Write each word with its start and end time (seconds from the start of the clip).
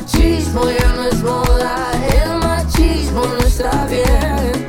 machismo 0.00 0.62
ya 0.70 0.92
no 0.94 1.04
es 1.08 1.22
moda, 1.22 1.90
el 2.24 2.38
machismo 2.38 3.22
no 3.26 3.38
está 3.46 3.86
bien. 3.86 4.66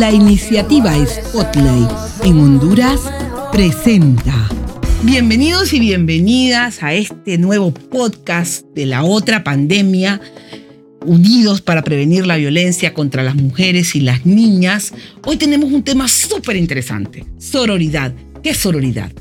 La 0.00 0.10
iniciativa 0.10 0.92
Spotlight 1.06 1.90
en 2.24 2.40
Honduras 2.40 3.00
presenta. 3.52 4.48
Bienvenidos 5.04 5.72
y 5.72 5.78
bienvenidas 5.78 6.82
a 6.82 6.94
este 6.94 7.38
nuevo 7.38 7.72
podcast 7.72 8.66
de 8.74 8.86
la 8.86 9.04
otra 9.04 9.44
pandemia, 9.44 10.20
unidos 11.04 11.60
para 11.60 11.82
prevenir 11.82 12.26
la 12.26 12.36
violencia 12.36 12.94
contra 12.94 13.22
las 13.22 13.36
mujeres 13.36 13.94
y 13.94 14.00
las 14.00 14.26
niñas. 14.26 14.92
Hoy 15.24 15.36
tenemos 15.36 15.70
un 15.70 15.84
tema 15.84 16.08
súper 16.08 16.56
interesante, 16.56 17.24
sororidad. 17.38 18.12
¿Qué 18.42 18.50
es 18.50 18.56
sororidad? 18.56 19.12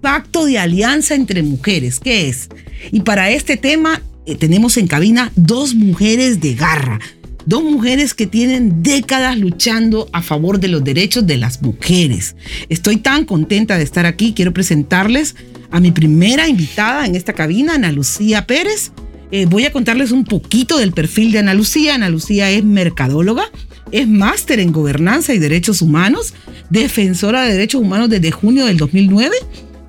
Pacto 0.00 0.44
de 0.44 0.58
alianza 0.58 1.14
entre 1.14 1.44
mujeres, 1.44 2.00
¿qué 2.00 2.28
es? 2.28 2.48
Y 2.90 3.00
para 3.00 3.30
este 3.30 3.56
tema 3.56 4.02
eh, 4.30 4.36
tenemos 4.36 4.76
en 4.76 4.86
cabina 4.86 5.32
dos 5.34 5.74
mujeres 5.74 6.40
de 6.40 6.54
garra, 6.54 7.00
dos 7.46 7.64
mujeres 7.64 8.14
que 8.14 8.26
tienen 8.26 8.80
décadas 8.82 9.36
luchando 9.36 10.08
a 10.12 10.22
favor 10.22 10.60
de 10.60 10.68
los 10.68 10.84
derechos 10.84 11.26
de 11.26 11.36
las 11.36 11.62
mujeres. 11.62 12.36
Estoy 12.68 12.98
tan 12.98 13.24
contenta 13.24 13.76
de 13.76 13.82
estar 13.82 14.06
aquí, 14.06 14.32
quiero 14.32 14.52
presentarles 14.52 15.34
a 15.72 15.80
mi 15.80 15.90
primera 15.90 16.48
invitada 16.48 17.06
en 17.06 17.16
esta 17.16 17.32
cabina, 17.32 17.74
Ana 17.74 17.90
Lucía 17.90 18.46
Pérez. 18.46 18.92
Eh, 19.32 19.46
voy 19.46 19.64
a 19.64 19.72
contarles 19.72 20.12
un 20.12 20.24
poquito 20.24 20.78
del 20.78 20.92
perfil 20.92 21.32
de 21.32 21.40
Ana 21.40 21.54
Lucía. 21.54 21.96
Ana 21.96 22.08
Lucía 22.08 22.50
es 22.50 22.62
mercadóloga, 22.62 23.50
es 23.90 24.06
máster 24.06 24.60
en 24.60 24.70
gobernanza 24.70 25.34
y 25.34 25.40
derechos 25.40 25.82
humanos, 25.82 26.34
defensora 26.68 27.42
de 27.42 27.52
derechos 27.52 27.80
humanos 27.80 28.10
desde 28.10 28.30
junio 28.30 28.66
del 28.66 28.76
2009 28.76 29.34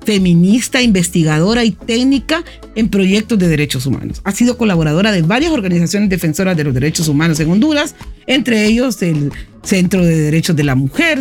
feminista, 0.04 0.82
investigadora 0.82 1.64
y 1.64 1.72
técnica 1.72 2.44
en 2.74 2.88
proyectos 2.88 3.38
de 3.38 3.48
derechos 3.48 3.86
humanos. 3.86 4.20
Ha 4.24 4.32
sido 4.32 4.56
colaboradora 4.56 5.12
de 5.12 5.22
varias 5.22 5.52
organizaciones 5.52 6.08
defensoras 6.08 6.56
de 6.56 6.64
los 6.64 6.74
derechos 6.74 7.08
humanos 7.08 7.40
en 7.40 7.50
Honduras, 7.50 7.94
entre 8.26 8.66
ellos 8.66 9.02
el 9.02 9.32
Centro 9.62 10.04
de 10.04 10.18
Derechos 10.18 10.56
de 10.56 10.64
la 10.64 10.74
Mujer, 10.74 11.20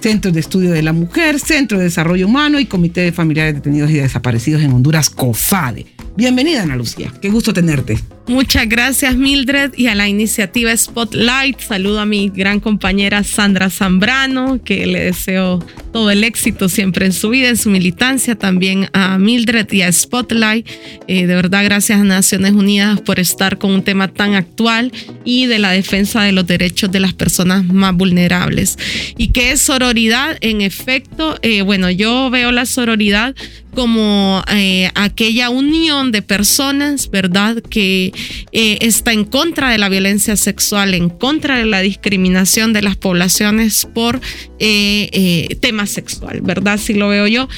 Centro 0.00 0.32
de 0.32 0.40
Estudio 0.40 0.72
de 0.72 0.82
la 0.82 0.92
Mujer, 0.92 1.38
Centro 1.38 1.78
de 1.78 1.84
Desarrollo 1.84 2.26
Humano 2.26 2.58
y 2.58 2.66
Comité 2.66 3.02
de 3.02 3.12
Familiares 3.12 3.54
Detenidos 3.54 3.90
y 3.90 3.94
Desaparecidos 3.94 4.62
en 4.62 4.72
Honduras, 4.72 5.10
COFADE. 5.10 5.86
Bienvenida, 6.16 6.62
Ana 6.62 6.76
Lucía. 6.76 7.12
Qué 7.22 7.30
gusto 7.30 7.52
tenerte. 7.52 7.98
Muchas 8.28 8.68
gracias, 8.68 9.16
Mildred, 9.16 9.72
y 9.76 9.88
a 9.88 9.96
la 9.96 10.08
iniciativa 10.08 10.74
Spotlight. 10.76 11.58
Saludo 11.60 12.00
a 12.00 12.06
mi 12.06 12.28
gran 12.28 12.60
compañera 12.60 13.24
Sandra 13.24 13.68
Zambrano, 13.68 14.62
que 14.62 14.86
le 14.86 15.04
deseo 15.06 15.58
todo 15.92 16.10
el 16.10 16.22
éxito 16.22 16.68
siempre 16.68 17.04
en 17.04 17.12
su 17.12 17.30
vida, 17.30 17.48
en 17.48 17.56
su 17.56 17.68
militancia. 17.68 18.36
También 18.36 18.88
a 18.92 19.18
Mildred 19.18 19.70
y 19.72 19.82
a 19.82 19.90
Spotlight. 19.90 20.66
Eh, 21.08 21.26
de 21.26 21.34
verdad, 21.34 21.64
gracias 21.64 22.00
a 22.00 22.04
Naciones 22.04 22.52
Unidas 22.52 23.00
por 23.00 23.18
estar 23.18 23.58
con 23.58 23.72
un 23.72 23.82
tema 23.82 24.06
tan 24.06 24.34
actual 24.34 24.92
y 25.24 25.46
de 25.46 25.58
la 25.58 25.72
defensa 25.72 26.22
de 26.22 26.30
los 26.30 26.46
derechos 26.46 26.92
de 26.92 27.00
las 27.00 27.14
personas 27.14 27.64
más 27.64 27.94
vulnerables. 27.94 28.78
¿Y 29.18 29.28
qué 29.28 29.50
es 29.50 29.60
sororidad? 29.60 30.38
En 30.40 30.60
efecto, 30.60 31.38
eh, 31.42 31.62
bueno, 31.62 31.90
yo 31.90 32.30
veo 32.30 32.52
la 32.52 32.66
sororidad 32.66 33.34
como 33.74 34.44
eh, 34.52 34.90
aquella 34.94 35.50
unión 35.50 36.12
de 36.12 36.22
personas, 36.22 37.10
¿verdad? 37.10 37.62
Que 37.70 38.11
eh, 38.52 38.78
está 38.82 39.12
en 39.12 39.24
contra 39.24 39.70
de 39.70 39.78
la 39.78 39.88
violencia 39.88 40.36
sexual, 40.36 40.94
en 40.94 41.08
contra 41.08 41.58
de 41.58 41.64
la 41.64 41.80
discriminación 41.80 42.72
de 42.72 42.82
las 42.82 42.96
poblaciones 42.96 43.86
por 43.94 44.20
eh, 44.58 45.08
eh, 45.12 45.56
tema 45.60 45.86
sexual, 45.86 46.40
¿verdad? 46.42 46.78
Si 46.78 46.94
lo 46.94 47.08
veo 47.08 47.26
yo, 47.26 47.48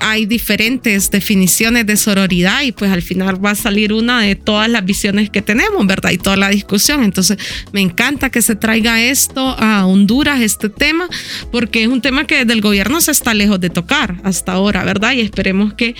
hay 0.00 0.26
diferentes 0.26 1.10
definiciones 1.10 1.86
de 1.86 1.96
sororidad 1.96 2.62
y 2.62 2.72
pues 2.72 2.90
al 2.90 3.02
final 3.02 3.44
va 3.44 3.50
a 3.50 3.54
salir 3.54 3.92
una 3.92 4.20
de 4.20 4.36
todas 4.36 4.68
las 4.68 4.84
visiones 4.84 5.30
que 5.30 5.42
tenemos, 5.42 5.86
¿verdad? 5.86 6.10
Y 6.10 6.18
toda 6.18 6.36
la 6.36 6.50
discusión. 6.50 7.02
Entonces, 7.04 7.38
me 7.72 7.80
encanta 7.80 8.30
que 8.30 8.42
se 8.42 8.56
traiga 8.56 9.02
esto 9.02 9.56
a 9.58 9.86
Honduras, 9.86 10.40
este 10.40 10.68
tema, 10.68 11.08
porque 11.50 11.82
es 11.82 11.88
un 11.88 12.00
tema 12.00 12.26
que 12.26 12.38
desde 12.38 12.52
el 12.52 12.60
gobierno 12.60 13.00
se 13.00 13.12
está 13.12 13.34
lejos 13.34 13.60
de 13.60 13.70
tocar 13.70 14.16
hasta 14.24 14.52
ahora, 14.52 14.84
¿verdad? 14.84 15.12
Y 15.12 15.20
esperemos 15.20 15.74
que 15.74 15.94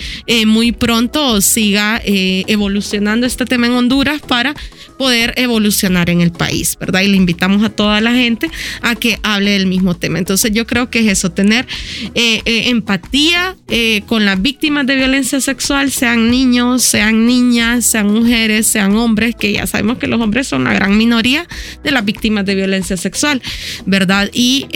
muy 0.45 0.71
pronto 0.71 1.41
siga 1.41 2.01
evolucionando 2.05 3.25
este 3.25 3.45
tema 3.45 3.62
en 3.67 3.73
Honduras 3.73 4.21
para 4.21 4.53
poder 4.97 5.33
evolucionar 5.37 6.09
en 6.09 6.21
el 6.21 6.31
país, 6.31 6.77
¿verdad? 6.79 7.01
Y 7.01 7.07
le 7.07 7.17
invitamos 7.17 7.63
a 7.63 7.69
toda 7.69 7.99
la 8.01 8.13
gente 8.13 8.49
a 8.81 8.95
que 8.95 9.19
hable 9.23 9.51
del 9.51 9.67
mismo 9.67 9.95
tema. 9.95 10.19
Entonces 10.19 10.51
yo 10.51 10.65
creo 10.65 10.89
que 10.89 10.99
es 10.99 11.07
eso, 11.07 11.31
tener 11.31 11.67
eh, 12.15 12.41
eh, 12.45 12.69
empatía 12.69 13.55
eh, 13.69 14.01
con 14.05 14.25
las 14.25 14.41
víctimas 14.41 14.85
de 14.87 14.95
violencia 14.95 15.41
sexual, 15.41 15.91
sean 15.91 16.29
niños, 16.29 16.83
sean 16.83 17.25
niñas, 17.25 17.85
sean 17.85 18.13
mujeres, 18.13 18.67
sean 18.67 18.95
hombres, 18.95 19.35
que 19.35 19.53
ya 19.53 19.67
sabemos 19.67 19.97
que 19.97 20.07
los 20.07 20.21
hombres 20.21 20.47
son 20.47 20.63
la 20.63 20.73
gran 20.73 20.97
minoría 20.97 21.47
de 21.83 21.91
las 21.91 22.05
víctimas 22.05 22.45
de 22.45 22.55
violencia 22.55 22.97
sexual, 22.97 23.41
¿verdad? 23.85 24.29
Y, 24.33 24.67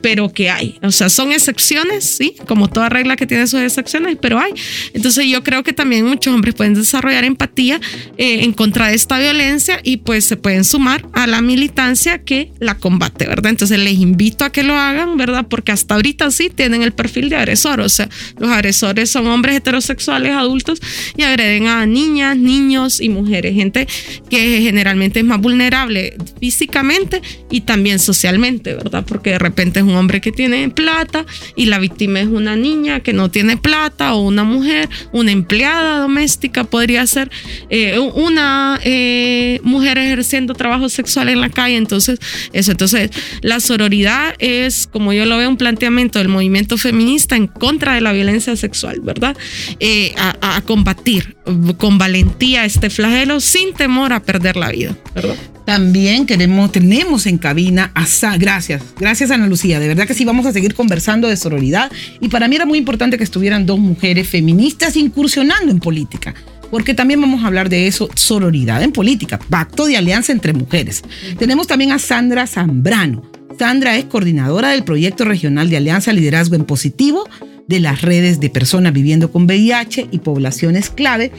pero 0.00 0.32
que 0.32 0.50
hay, 0.50 0.78
o 0.82 0.90
sea, 0.90 1.08
son 1.08 1.32
excepciones, 1.32 2.04
¿sí? 2.04 2.34
Como 2.46 2.68
toda 2.68 2.88
regla 2.88 3.16
que 3.16 3.26
tiene 3.26 3.46
sus 3.46 3.60
excepciones, 3.60 4.16
pero 4.20 4.38
hay. 4.38 4.52
Entonces 4.94 5.26
yo 5.26 5.42
creo 5.42 5.62
que 5.62 5.72
también 5.72 6.06
muchos 6.06 6.34
hombres 6.34 6.54
pueden 6.54 6.74
desarrollar 6.74 7.24
empatía 7.24 7.80
en 8.22 8.52
contra 8.52 8.88
de 8.88 8.94
esta 8.94 9.18
violencia 9.18 9.80
y 9.82 9.96
pues 9.96 10.26
se 10.26 10.36
pueden 10.36 10.64
sumar 10.64 11.08
a 11.14 11.26
la 11.26 11.40
militancia 11.40 12.18
que 12.18 12.52
la 12.58 12.76
combate, 12.76 13.26
¿verdad? 13.26 13.48
Entonces 13.48 13.78
les 13.78 13.94
invito 13.94 14.44
a 14.44 14.52
que 14.52 14.62
lo 14.62 14.74
hagan, 14.74 15.16
¿verdad? 15.16 15.46
Porque 15.48 15.72
hasta 15.72 15.94
ahorita 15.94 16.30
sí 16.30 16.50
tienen 16.50 16.82
el 16.82 16.92
perfil 16.92 17.30
de 17.30 17.36
agresor, 17.36 17.80
o 17.80 17.88
sea, 17.88 18.10
los 18.38 18.50
agresores 18.50 19.10
son 19.10 19.26
hombres 19.26 19.56
heterosexuales 19.56 20.32
adultos 20.32 20.82
y 21.16 21.22
agreden 21.22 21.66
a 21.66 21.86
niñas, 21.86 22.36
niños 22.36 23.00
y 23.00 23.08
mujeres, 23.08 23.54
gente 23.54 23.88
que 24.28 24.60
generalmente 24.60 25.20
es 25.20 25.24
más 25.24 25.40
vulnerable 25.40 26.14
físicamente 26.38 27.22
y 27.50 27.62
también 27.62 27.98
socialmente, 27.98 28.74
¿verdad? 28.74 29.02
Porque 29.08 29.30
de 29.30 29.38
repente 29.38 29.80
es 29.80 29.86
un 29.86 29.94
hombre 29.94 30.20
que 30.20 30.30
tiene 30.30 30.68
plata 30.68 31.24
y 31.56 31.66
la 31.66 31.78
víctima 31.78 32.20
es 32.20 32.28
una 32.28 32.54
niña 32.54 33.00
que 33.00 33.14
no 33.14 33.30
tiene 33.30 33.56
plata 33.56 34.12
o 34.12 34.20
una 34.20 34.44
mujer, 34.44 34.90
una 35.12 35.32
empleada 35.32 36.00
doméstica 36.00 36.64
podría 36.64 37.06
ser 37.06 37.30
eh, 37.70 37.96
una 38.14 38.80
eh, 38.84 39.60
mujer 39.62 39.98
ejerciendo 39.98 40.54
trabajo 40.54 40.88
sexual 40.88 41.28
en 41.28 41.40
la 41.40 41.50
calle. 41.50 41.76
Entonces, 41.76 42.18
eso. 42.52 42.72
Entonces, 42.72 43.10
la 43.42 43.60
sororidad 43.60 44.34
es, 44.38 44.86
como 44.86 45.12
yo 45.12 45.26
lo 45.26 45.36
veo, 45.36 45.48
un 45.48 45.56
planteamiento 45.56 46.18
del 46.18 46.28
movimiento 46.28 46.78
feminista 46.78 47.36
en 47.36 47.46
contra 47.46 47.94
de 47.94 48.00
la 48.00 48.12
violencia 48.12 48.56
sexual, 48.56 49.00
¿verdad? 49.02 49.36
Eh, 49.78 50.14
a, 50.16 50.60
combatir 50.66 51.36
con 51.78 51.98
valentía 51.98 52.64
este 52.64 52.90
flagelo 52.90 53.40
sin 53.40 53.72
temor 53.72 54.12
a 54.12 54.20
perder 54.20 54.56
la 54.56 54.70
vida, 54.70 54.96
¿verdad? 55.14 55.34
También 55.64 56.26
queremos, 56.26 56.72
tenemos 56.72 57.26
en 57.26 57.38
cabina 57.38 57.90
a 57.94 58.06
Sa 58.06 58.36
gracias, 58.36 58.82
gracias 58.98 59.30
Ana 59.30 59.46
Lucía, 59.46 59.78
de 59.78 59.88
verdad 59.88 60.06
que 60.06 60.14
sí 60.14 60.24
vamos 60.24 60.46
a 60.46 60.52
seguir 60.52 60.74
conversando 60.74 61.28
de 61.28 61.36
sororidad 61.36 61.90
y 62.20 62.28
para 62.28 62.48
mí 62.48 62.56
era 62.56 62.66
muy 62.66 62.78
importante 62.78 63.16
que 63.16 63.24
estuvieran 63.24 63.66
dos 63.66 63.78
mujeres 63.78 64.28
feministas 64.28 64.96
incursionando 64.96 65.70
en 65.70 65.78
política 65.78 66.34
porque 66.70 66.94
también 66.94 67.20
vamos 67.20 67.42
a 67.42 67.46
hablar 67.46 67.68
de 67.68 67.86
eso, 67.86 68.08
sororidad 68.14 68.82
en 68.82 68.92
política, 68.92 69.38
pacto 69.38 69.86
de 69.86 69.96
alianza 69.96 70.32
entre 70.32 70.52
mujeres. 70.52 71.02
Tenemos 71.38 71.66
también 71.66 71.92
a 71.92 71.98
Sandra 71.98 72.46
Zambrano. 72.46 73.22
Sandra 73.58 73.96
es 73.96 74.04
coordinadora 74.06 74.70
del 74.70 74.84
proyecto 74.84 75.24
regional 75.24 75.68
de 75.68 75.76
Alianza 75.76 76.12
Liderazgo 76.12 76.56
en 76.56 76.64
Positivo 76.64 77.28
de 77.66 77.80
las 77.80 78.02
redes 78.02 78.40
de 78.40 78.50
personas 78.50 78.92
viviendo 78.92 79.30
con 79.30 79.44
VIH 79.44 80.08
y 80.10 80.18
poblaciones 80.18 80.90
clave 80.90 81.30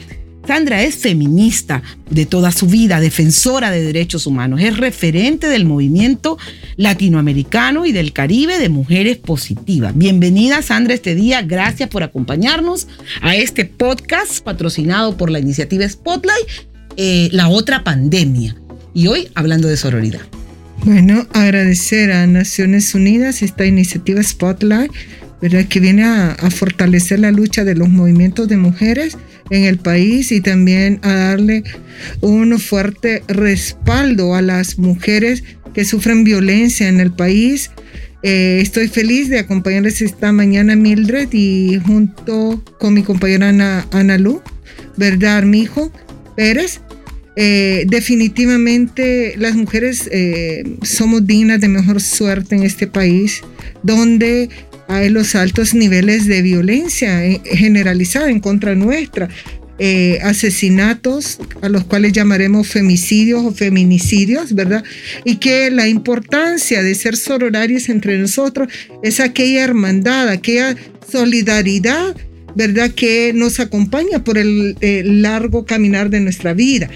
Sandra 0.46 0.82
es 0.82 0.96
feminista 0.96 1.82
de 2.10 2.26
toda 2.26 2.50
su 2.50 2.66
vida, 2.66 3.00
defensora 3.00 3.70
de 3.70 3.82
derechos 3.82 4.26
humanos, 4.26 4.60
es 4.60 4.76
referente 4.76 5.48
del 5.48 5.64
movimiento 5.64 6.36
latinoamericano 6.76 7.86
y 7.86 7.92
del 7.92 8.12
Caribe 8.12 8.58
de 8.58 8.68
Mujeres 8.68 9.18
Positivas. 9.18 9.96
Bienvenida 9.96 10.60
Sandra 10.62 10.94
este 10.94 11.14
día, 11.14 11.42
gracias 11.42 11.88
por 11.88 12.02
acompañarnos 12.02 12.88
a 13.20 13.36
este 13.36 13.64
podcast 13.64 14.40
patrocinado 14.40 15.16
por 15.16 15.30
la 15.30 15.38
iniciativa 15.38 15.88
Spotlight, 15.88 16.48
eh, 16.96 17.28
La 17.30 17.48
Otra 17.48 17.84
Pandemia. 17.84 18.56
Y 18.94 19.06
hoy 19.06 19.28
hablando 19.34 19.68
de 19.68 19.76
sororidad. 19.76 20.22
Bueno, 20.84 21.28
agradecer 21.32 22.10
a 22.10 22.26
Naciones 22.26 22.92
Unidas 22.96 23.42
esta 23.42 23.64
iniciativa 23.64 24.20
Spotlight, 24.20 24.90
¿verdad? 25.42 25.66
que 25.66 25.80
viene 25.80 26.04
a, 26.04 26.36
fortalecer 26.50 27.18
la 27.18 27.32
lucha 27.32 27.64
de 27.64 27.74
los 27.74 27.88
movimientos 27.88 28.48
de 28.48 28.56
mujeres 28.56 29.18
en 29.50 29.64
el 29.64 29.78
país 29.78 30.30
y 30.30 30.40
también 30.40 31.00
a 31.02 31.12
darle 31.12 31.64
un 32.20 32.58
fuerte 32.60 33.24
respaldo 33.26 34.34
a 34.36 34.40
las 34.40 34.78
mujeres 34.78 35.42
que 35.74 35.84
sufren 35.84 36.22
violencia 36.24 36.88
en 36.88 37.00
el 37.00 37.12
país. 37.12 37.70
Eh, 38.22 38.60
estoy 38.62 38.86
feliz 38.86 39.28
de 39.28 39.40
acompañarles 39.40 40.00
esta 40.00 40.30
mañana 40.30 40.76
Mildred 40.76 41.28
y 41.32 41.80
junto 41.84 42.62
con 42.78 42.94
mi 42.94 43.02
compañera 43.02 43.48
Ana, 43.48 43.86
Ana 43.90 44.18
Lu, 44.18 44.40
¿verdad, 44.96 45.42
mi 45.42 45.62
hijo 45.62 45.92
Pérez? 46.36 46.80
Eh, 47.34 47.86
definitivamente 47.88 49.34
las 49.38 49.54
mujeres 49.54 50.06
eh, 50.12 50.64
somos 50.82 51.26
dignas 51.26 51.62
de 51.62 51.68
mejor 51.68 52.00
suerte 52.00 52.54
en 52.54 52.62
este 52.62 52.86
país, 52.86 53.40
donde 53.82 54.50
hay 54.92 55.08
los 55.08 55.34
altos 55.34 55.74
niveles 55.74 56.26
de 56.26 56.42
violencia 56.42 57.20
generalizada 57.44 58.30
en 58.30 58.40
contra 58.40 58.74
nuestra. 58.74 59.28
eh, 59.78 60.20
asesinatos, 60.22 61.38
a 61.60 61.68
los 61.68 61.82
cuales 61.84 62.12
llamaremos 62.12 62.68
femicidios 62.68 63.42
o 63.42 63.52
feminicidios, 63.52 64.54
¿verdad? 64.54 64.84
Y 65.24 65.36
que 65.36 65.72
la 65.72 65.88
importancia 65.88 66.82
de 66.82 66.94
ser 66.94 67.16
sororarios 67.16 67.88
entre 67.88 68.16
nosotros 68.18 68.68
es 69.02 69.18
aquella 69.18 69.64
hermandad, 69.64 70.28
aquella 70.28 70.76
solidaridad, 71.10 72.14
¿verdad? 72.54 72.92
Que 72.92 73.32
nos 73.34 73.58
acompaña 73.58 74.22
por 74.22 74.38
el 74.38 74.76
largo 75.22 75.64
caminar 75.64 76.10
de 76.10 76.20
nuestra 76.20 76.54
vida. 76.54 76.88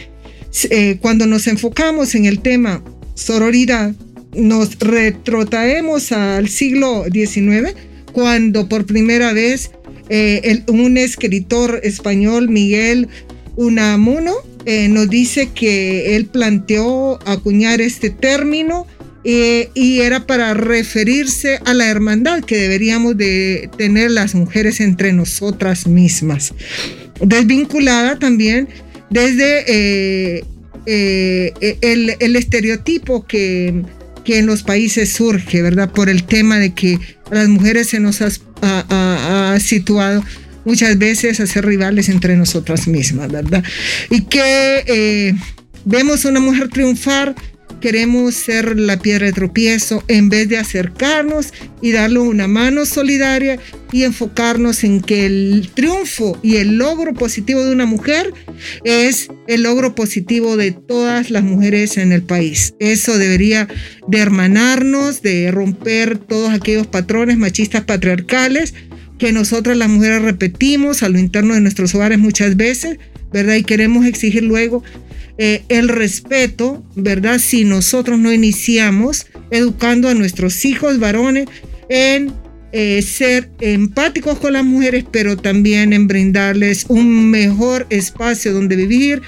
Eh, 0.71 0.99
cuando 1.01 1.27
nos 1.27 1.49
enfocamos 1.49 2.15
en 2.15 2.27
el 2.27 2.39
tema 2.41 2.85
sororidad, 3.15 3.95
nos 4.35 4.79
retrotraemos 4.79 6.13
al 6.13 6.49
siglo 6.49 7.05
XIX, 7.13 7.75
cuando 8.13 8.69
por 8.69 8.87
primera 8.87 9.33
vez 9.33 9.71
eh, 10.09 10.63
un 10.69 10.97
escritor 10.99 11.81
español, 11.83 12.49
Miguel 12.49 13.09
Unamuno, 13.57 14.35
eh, 14.65 14.89
nos 14.89 15.09
dice 15.09 15.51
que 15.55 16.17
él 16.17 16.27
planteó 16.27 17.19
acuñar 17.25 17.81
este 17.81 18.11
término 18.11 18.87
y 19.29 19.99
era 20.03 20.25
para 20.25 20.55
referirse 20.55 21.59
a 21.65 21.75
la 21.75 21.89
hermandad 21.89 22.45
que 22.45 22.59
deberíamos 22.59 23.17
de 23.17 23.69
tener 23.77 24.13
las 24.13 24.37
mujeres 24.37 24.79
entre 24.81 25.13
nosotras 25.13 25.89
mismas. 25.89 26.55
Desvinculada 27.21 28.21
también 28.21 28.69
desde 29.11 29.65
eh, 29.67 31.53
eh, 31.61 31.79
el, 31.81 32.37
estereotipo 32.37 33.27
que, 33.27 33.83
que, 34.27 34.39
en 34.39 34.47
los 34.47 34.63
países 34.63 35.13
surge, 35.13 35.63
¿verdad? 35.63 35.91
Por 35.91 36.09
el 36.09 36.25
tema 36.25 36.59
de 36.59 36.75
que 36.75 36.99
a 37.31 37.35
las 37.35 37.49
mujeres 37.49 37.89
se 37.89 38.01
nos 38.01 38.21
ha, 38.21 39.59
situado 39.61 40.25
muchas 40.65 40.99
veces 40.99 41.41
a 41.41 41.47
ser 41.47 41.65
rivales 41.65 42.09
entre 42.09 42.37
nosotras 42.37 42.89
mismas, 42.89 43.31
¿verdad? 43.31 43.63
Y 44.11 44.23
que 44.23 44.85
eh, 44.87 45.35
vemos 45.85 46.25
una 46.25 46.41
mujer 46.41 46.69
triunfar 46.69 47.35
queremos 47.81 48.35
ser 48.35 48.79
la 48.79 48.99
piedra 48.99 49.27
de 49.27 49.33
tropiezo 49.33 50.03
en 50.09 50.29
vez 50.29 50.49
de 50.49 50.59
acercarnos 50.59 51.53
y 51.81 51.93
darle 51.93 52.19
una 52.19 52.49
mano 52.49 52.87
solidaria 52.87 53.59
y 53.93 54.03
enfocarnos 54.03 54.85
en 54.85 55.01
que 55.01 55.27
el 55.27 55.71
triunfo 55.75 56.39
y 56.43 56.57
el 56.57 56.79
logro 56.79 57.15
positivo 57.15 57.65
de 57.65 57.73
una 57.73 57.87
mujer 57.87 58.33
es 58.85 59.29
el 59.47 59.63
logro 59.63 59.95
positivo 59.95 60.57
de 60.57 60.73
todas 60.73 61.31
las 61.31 61.45
mujeres 61.45 61.97
en 61.97 62.13
el 62.13 62.23
país. 62.23 62.75
Eso 62.81 63.19
debería 63.19 63.69
de 64.09 64.19
hermanarnos, 64.19 65.23
de 65.23 65.51
romper 65.51 66.19
todos 66.19 66.51
aquellos 66.51 66.87
patrones 66.87 67.39
machistas 67.39 67.85
patriarcales 67.85 68.75
que 69.19 69.33
nosotras 69.33 69.77
las 69.77 69.89
mujeres 69.89 70.23
repetimos 70.23 71.03
a 71.03 71.09
lo 71.09 71.19
interno 71.19 71.55
de 71.55 71.61
nuestros 71.61 71.95
hogares 71.95 72.19
muchas 72.19 72.57
veces, 72.57 72.99
¿verdad? 73.33 73.55
Y 73.55 73.65
queremos 73.65 74.05
exigir 74.07 74.43
luego 74.43 74.83
eh, 75.39 75.65
el 75.69 75.89
respeto, 75.89 76.83
¿verdad? 76.95 77.39
Si 77.39 77.65
nosotros 77.65 78.19
no 78.19 78.33
iniciamos 78.33 79.27
educando 79.51 80.09
a 80.09 80.15
nuestros 80.15 80.65
hijos 80.65 80.99
varones 80.99 81.47
en 81.91 82.33
eh, 82.73 83.03
ser 83.03 83.51
empáticos 83.61 84.39
con 84.39 84.55
las 84.55 84.65
mujeres, 84.65 85.05
pero 85.11 85.37
también 85.37 85.93
en 85.93 86.09
brindarles 86.09 86.87
un 86.89 87.31
mejor 87.31 87.87
espacio 87.91 88.55
donde 88.55 88.77
vivir 88.77 89.21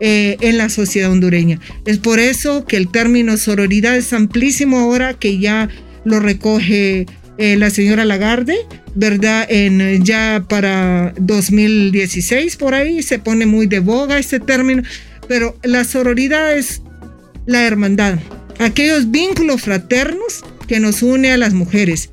eh, 0.00 0.36
en 0.40 0.58
la 0.58 0.68
sociedad 0.68 1.10
hondureña. 1.10 1.58
Es 1.86 1.96
por 1.98 2.18
eso 2.18 2.66
que 2.66 2.76
el 2.76 2.88
término 2.88 3.38
sororidad 3.38 3.96
es 3.96 4.12
amplísimo 4.12 4.78
ahora 4.78 5.14
que 5.14 5.38
ya 5.38 5.70
lo 6.04 6.20
recoge 6.20 7.06
la 7.36 7.68
señora 7.70 8.04
Lagarde, 8.04 8.54
¿verdad? 8.94 9.48
Ya 10.02 10.44
para 10.48 11.12
2016 11.18 12.56
por 12.56 12.74
ahí 12.74 13.02
se 13.02 13.18
pone 13.18 13.44
muy 13.44 13.66
de 13.66 13.80
boga 13.80 14.18
este 14.18 14.38
término 14.38 14.84
pero 15.28 15.56
la 15.62 15.84
sororidad 15.84 16.56
es 16.56 16.82
la 17.46 17.66
hermandad, 17.66 18.18
aquellos 18.58 19.10
vínculos 19.10 19.62
fraternos 19.62 20.44
que 20.66 20.80
nos 20.80 21.02
une 21.02 21.32
a 21.32 21.36
las 21.36 21.52
mujeres. 21.52 22.10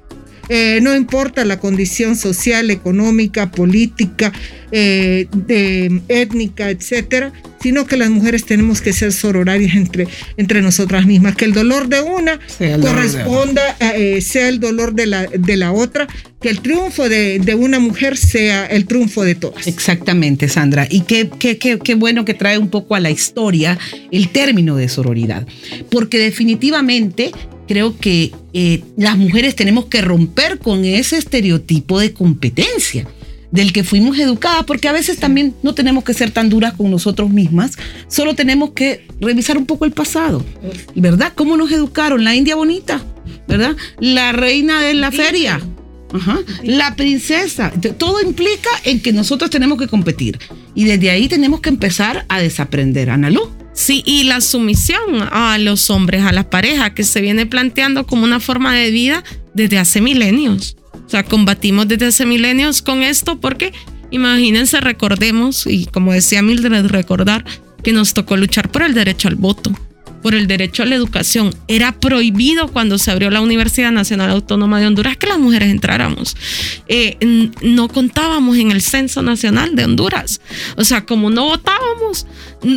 Eh, 0.49 0.79
no 0.81 0.95
importa 0.95 1.45
la 1.45 1.59
condición 1.59 2.15
social, 2.15 2.71
económica, 2.71 3.51
política, 3.51 4.31
eh, 4.71 5.27
de, 5.33 6.01
étnica, 6.07 6.69
etcétera, 6.69 7.33
sino 7.61 7.85
que 7.85 7.97
las 7.97 8.09
mujeres 8.09 8.45
tenemos 8.45 8.81
que 8.81 8.93
ser 8.93 9.11
sororarias 9.11 9.75
entre, 9.75 10.07
entre 10.37 10.61
nosotras 10.61 11.05
mismas, 11.05 11.35
que 11.35 11.45
el 11.45 11.53
dolor 11.53 11.87
de 11.89 12.01
una 12.01 12.39
corresponda, 12.81 13.75
eh, 13.79 14.21
sea 14.21 14.47
el 14.47 14.59
dolor 14.59 14.93
de 14.93 15.07
la, 15.07 15.27
de 15.27 15.57
la 15.57 15.71
otra, 15.71 16.07
que 16.39 16.49
el 16.49 16.61
triunfo 16.61 17.07
de, 17.07 17.39
de, 17.39 17.53
una 17.53 17.79
mujer 17.79 18.17
sea 18.17 18.65
el 18.65 18.85
triunfo 18.85 19.23
de 19.23 19.35
todas. 19.35 19.67
Exactamente, 19.67 20.47
Sandra. 20.47 20.87
Y 20.89 21.01
qué, 21.01 21.29
qué, 21.37 21.57
qué, 21.57 21.77
qué 21.77 21.95
bueno 21.95 22.25
que 22.25 22.33
trae 22.33 22.57
un 22.57 22.69
poco 22.69 22.95
a 22.95 22.99
la 22.99 23.11
historia 23.11 23.77
el 24.11 24.29
término 24.29 24.75
de 24.75 24.89
sororidad, 24.89 25.45
porque 25.89 26.17
definitivamente 26.17 27.31
creo 27.67 27.97
que 27.97 28.31
eh, 28.53 28.83
las 28.97 29.17
mujeres 29.17 29.55
tenemos 29.55 29.85
que 29.85 30.01
romper 30.01 30.59
con 30.59 30.85
ese 30.85 31.17
estereotipo 31.17 31.99
de 31.99 32.13
competencia 32.13 33.07
del 33.51 33.73
que 33.73 33.83
fuimos 33.83 34.17
educadas, 34.17 34.63
porque 34.65 34.87
a 34.87 34.93
veces 34.93 35.17
también 35.17 35.53
no 35.61 35.75
tenemos 35.75 36.03
que 36.03 36.13
ser 36.13 36.31
tan 36.31 36.49
duras 36.49 36.73
con 36.73 36.89
nosotros 36.89 37.29
mismas, 37.29 37.77
solo 38.07 38.33
tenemos 38.33 38.71
que 38.71 39.05
revisar 39.19 39.57
un 39.57 39.65
poco 39.65 39.85
el 39.85 39.91
pasado, 39.91 40.43
¿verdad? 40.95 41.33
¿Cómo 41.35 41.57
nos 41.57 41.71
educaron? 41.71 42.23
La 42.23 42.33
India 42.33 42.55
bonita, 42.55 43.03
¿verdad? 43.47 43.75
La 43.99 44.31
reina 44.31 44.81
de 44.81 44.93
la 44.93 45.11
feria. 45.11 45.61
La 46.63 46.95
princesa, 46.95 47.71
todo 47.97 48.21
implica 48.21 48.69
en 48.83 49.01
que 49.01 49.13
nosotros 49.13 49.49
tenemos 49.49 49.79
que 49.79 49.87
competir 49.87 50.39
y 50.75 50.83
desde 50.83 51.09
ahí 51.09 51.29
tenemos 51.29 51.61
que 51.61 51.69
empezar 51.69 52.25
a 52.27 52.41
desaprender, 52.41 53.09
Ana 53.09 53.29
Lu. 53.29 53.60
Sí, 53.73 54.03
y 54.05 54.25
la 54.25 54.41
sumisión 54.41 54.99
a 55.31 55.57
los 55.57 55.89
hombres, 55.89 56.23
a 56.23 56.31
las 56.31 56.45
parejas, 56.45 56.91
que 56.91 57.03
se 57.03 57.21
viene 57.21 57.45
planteando 57.45 58.05
como 58.05 58.23
una 58.23 58.39
forma 58.39 58.75
de 58.75 58.91
vida 58.91 59.23
desde 59.53 59.79
hace 59.79 60.01
milenios. 60.01 60.75
O 61.05 61.09
sea, 61.09 61.23
combatimos 61.23 61.87
desde 61.87 62.07
hace 62.07 62.25
milenios 62.25 62.81
con 62.81 63.01
esto 63.01 63.39
porque 63.39 63.73
imagínense, 64.11 64.81
recordemos, 64.81 65.65
y 65.67 65.85
como 65.85 66.13
decía 66.13 66.41
Mildred, 66.41 66.87
recordar 66.87 67.45
que 67.83 67.93
nos 67.93 68.13
tocó 68.13 68.37
luchar 68.37 68.69
por 68.71 68.83
el 68.83 68.93
derecho 68.93 69.27
al 69.27 69.35
voto 69.35 69.71
por 70.21 70.35
el 70.35 70.47
derecho 70.47 70.83
a 70.83 70.85
la 70.85 70.95
educación. 70.95 71.53
Era 71.67 71.91
prohibido 71.93 72.67
cuando 72.67 72.97
se 72.97 73.11
abrió 73.11 73.29
la 73.29 73.41
Universidad 73.41 73.91
Nacional 73.91 74.29
Autónoma 74.31 74.79
de 74.79 74.87
Honduras 74.87 75.17
que 75.17 75.27
las 75.27 75.39
mujeres 75.39 75.69
entráramos. 75.69 76.35
Eh, 76.87 77.17
no 77.61 77.87
contábamos 77.87 78.57
en 78.57 78.71
el 78.71 78.81
Censo 78.81 79.21
Nacional 79.21 79.75
de 79.75 79.85
Honduras. 79.85 80.41
O 80.77 80.83
sea, 80.83 81.05
como 81.05 81.29
no 81.29 81.45
votábamos, 81.45 82.27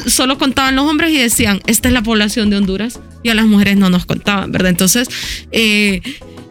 solo 0.06 0.38
contaban 0.38 0.76
los 0.76 0.86
hombres 0.86 1.10
y 1.10 1.18
decían, 1.18 1.60
esta 1.66 1.88
es 1.88 1.94
la 1.94 2.02
población 2.02 2.50
de 2.50 2.56
Honduras 2.56 3.00
y 3.22 3.28
a 3.28 3.34
las 3.34 3.46
mujeres 3.46 3.76
no 3.76 3.90
nos 3.90 4.06
contaban, 4.06 4.52
¿verdad? 4.52 4.70
Entonces, 4.70 5.08
eh, 5.52 6.00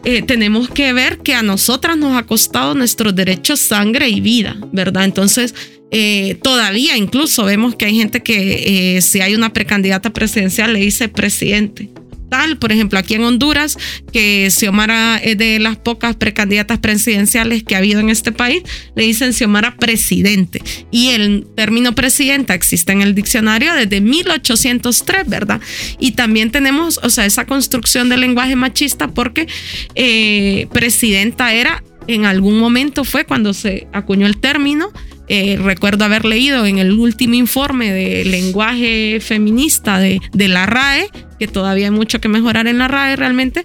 eh, 0.04 0.22
tenemos 0.22 0.68
que 0.68 0.92
ver 0.92 1.18
que 1.18 1.34
a 1.34 1.42
nosotras 1.42 1.96
nos 1.96 2.16
ha 2.16 2.24
costado 2.24 2.74
nuestros 2.74 3.14
derechos 3.14 3.60
sangre 3.60 4.08
y 4.08 4.20
vida, 4.20 4.56
¿verdad? 4.70 5.04
Entonces, 5.04 5.54
eh, 5.96 6.36
todavía 6.42 6.96
incluso 6.96 7.44
vemos 7.44 7.76
que 7.76 7.84
hay 7.84 7.96
gente 7.96 8.20
que 8.20 8.96
eh, 8.96 9.00
si 9.00 9.20
hay 9.20 9.36
una 9.36 9.52
precandidata 9.52 10.12
presidencial 10.12 10.72
le 10.72 10.80
dice 10.80 11.08
presidente. 11.08 11.88
Tal, 12.28 12.58
por 12.58 12.72
ejemplo, 12.72 12.98
aquí 12.98 13.14
en 13.14 13.22
Honduras, 13.22 13.78
que 14.12 14.48
Xiomara 14.50 15.18
es 15.18 15.38
de 15.38 15.60
las 15.60 15.76
pocas 15.76 16.16
precandidatas 16.16 16.80
presidenciales 16.80 17.62
que 17.62 17.76
ha 17.76 17.78
habido 17.78 18.00
en 18.00 18.10
este 18.10 18.32
país, 18.32 18.64
le 18.96 19.04
dicen 19.04 19.32
Xiomara 19.32 19.76
presidente. 19.76 20.60
Y 20.90 21.10
el 21.10 21.46
término 21.54 21.94
presidenta 21.94 22.54
existe 22.54 22.90
en 22.90 23.02
el 23.02 23.14
diccionario 23.14 23.72
desde 23.74 24.00
1803, 24.00 25.28
¿verdad? 25.28 25.60
Y 26.00 26.12
también 26.12 26.50
tenemos, 26.50 26.98
o 27.04 27.10
sea, 27.10 27.24
esa 27.24 27.46
construcción 27.46 28.08
del 28.08 28.22
lenguaje 28.22 28.56
machista 28.56 29.06
porque 29.06 29.46
eh, 29.94 30.66
presidenta 30.72 31.52
era, 31.52 31.84
en 32.08 32.24
algún 32.24 32.58
momento 32.58 33.04
fue 33.04 33.24
cuando 33.26 33.54
se 33.54 33.86
acuñó 33.92 34.26
el 34.26 34.38
término, 34.38 34.90
eh, 35.26 35.58
recuerdo 35.62 36.04
haber 36.04 36.26
leído 36.26 36.66
en 36.66 36.78
el 36.78 36.92
último 36.92 37.34
informe 37.34 37.92
de 37.92 38.24
lenguaje 38.26 39.20
feminista 39.20 39.98
de, 39.98 40.20
de, 40.32 40.48
la 40.48 40.66
RAE, 40.66 41.08
que 41.38 41.48
todavía 41.48 41.86
hay 41.86 41.90
mucho 41.90 42.20
que 42.20 42.28
mejorar 42.28 42.66
en 42.66 42.76
la 42.76 42.88
RAE 42.88 43.16
realmente, 43.16 43.64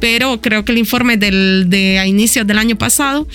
pero 0.00 0.40
creo 0.40 0.64
que 0.64 0.70
el 0.70 0.78
informe 0.78 1.16
del, 1.16 1.66
de 1.68 2.00
inicios 2.06 2.46
del 2.46 2.58
año 2.58 2.78
pasado 2.78 3.26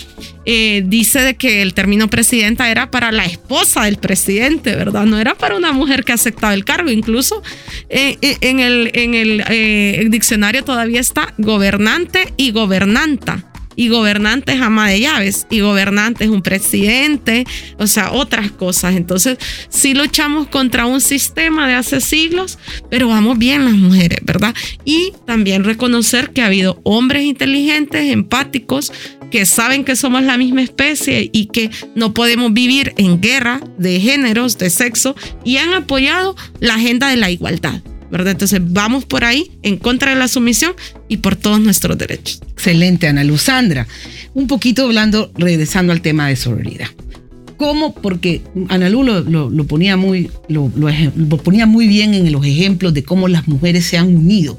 eh, 0.46 0.84
dice 0.86 1.20
de 1.20 1.36
que 1.36 1.62
el 1.62 1.74
término 1.74 2.10
presidenta 2.10 2.72
era 2.72 2.92
para 2.92 3.12
la 3.12 3.26
esposa 3.26 3.84
del 3.84 3.98
presidente, 3.98 4.74
¿verdad? 4.76 5.06
No 5.06 5.20
era 5.20 5.36
para 5.36 5.58
una 5.58 5.74
mujer 5.74 6.06
que 6.06 6.14
aceptaba 6.14 6.54
el 6.54 6.64
cargo. 6.64 6.90
Incluso 6.90 7.44
eh, 7.90 8.18
en 8.22 8.62
el, 8.62 8.92
en 8.94 9.16
el 9.16 10.10
diccionario 10.10 10.64
todavía 10.64 11.02
está 11.02 11.34
gobernante 11.38 12.34
y 12.38 12.52
gobernanta 12.52 13.52
y 13.76 13.90
gobernante 13.90 14.54
es 14.54 14.62
ama 14.62 14.90
de 14.90 15.02
llaves 15.02 15.48
y 15.50 15.60
gobernante 15.60 16.26
es 16.26 16.30
un 16.30 16.42
presidente, 16.42 17.46
o 17.78 17.88
sea, 17.88 18.12
otras 18.12 18.52
cosas. 18.52 18.96
Entonces, 18.96 19.38
sí 19.70 19.94
luchamos 19.94 20.48
contra 20.48 20.86
un 20.86 21.02
sistema 21.02 21.68
de 21.68 21.76
hace 21.76 22.02
siglos, 22.02 22.58
pero 22.90 23.08
vamos 23.08 23.38
bien 23.38 23.66
las 23.66 23.74
mujeres, 23.74 24.20
¿verdad? 24.24 24.54
Y 24.84 25.14
también 25.26 25.64
reconocer 25.64 26.32
que 26.32 26.42
ha 26.42 26.48
habido 26.48 26.80
hombres 26.84 27.24
inteligentes, 27.24 28.12
empáticos, 28.12 28.92
que 29.32 29.46
saben 29.46 29.84
que 29.84 29.96
somos 29.96 30.24
la 30.24 30.38
misma 30.38 30.62
especie 30.62 31.30
y 31.34 31.48
que 31.48 31.70
no 31.96 32.14
podemos 32.14 32.54
vivir 32.54 32.94
en 32.98 33.20
guerra 33.20 33.60
de 33.78 34.00
géneros, 34.00 34.58
de 34.58 34.70
sexo, 34.70 35.16
y 35.44 35.58
han 35.58 35.74
apoyado 35.74 36.36
la 36.60 36.76
agenda 36.76 37.10
de 37.10 37.18
la 37.18 37.32
igualdad. 37.32 37.82
¿Verdad? 38.16 38.32
Entonces 38.32 38.62
vamos 38.64 39.04
por 39.04 39.26
ahí 39.26 39.52
en 39.62 39.76
contra 39.76 40.12
de 40.12 40.16
la 40.16 40.30
sumisión 40.30 40.72
y 41.10 41.18
por 41.18 41.36
todos 41.36 41.60
nuestros 41.60 41.98
derechos. 41.98 42.42
Excelente, 42.54 43.10
Ana 43.10 43.26
Luzandra. 43.26 43.88
Un 44.34 44.48
poquito 44.48 44.86
hablando, 44.86 45.34
regresando 45.36 45.92
al 45.92 46.00
tema 46.00 46.30
de 46.30 46.38
sororidad. 46.38 46.88
¿Cómo? 47.58 47.94
Porque 47.94 48.42
Ana 48.70 48.88
Lu 48.88 49.04
lo, 49.04 49.64
ponía 49.66 49.98
muy, 49.98 50.32
lo, 50.48 50.72
lo 50.78 51.38
ponía 51.40 51.66
muy 51.66 51.90
bien 51.90 52.14
en 52.14 52.32
los 52.32 52.46
ejemplos 52.46 52.94
de 52.94 53.04
cómo 53.04 53.28
las 53.28 53.50
mujeres 53.50 53.86
se 53.86 53.98
han 53.98 54.16
unido 54.16 54.58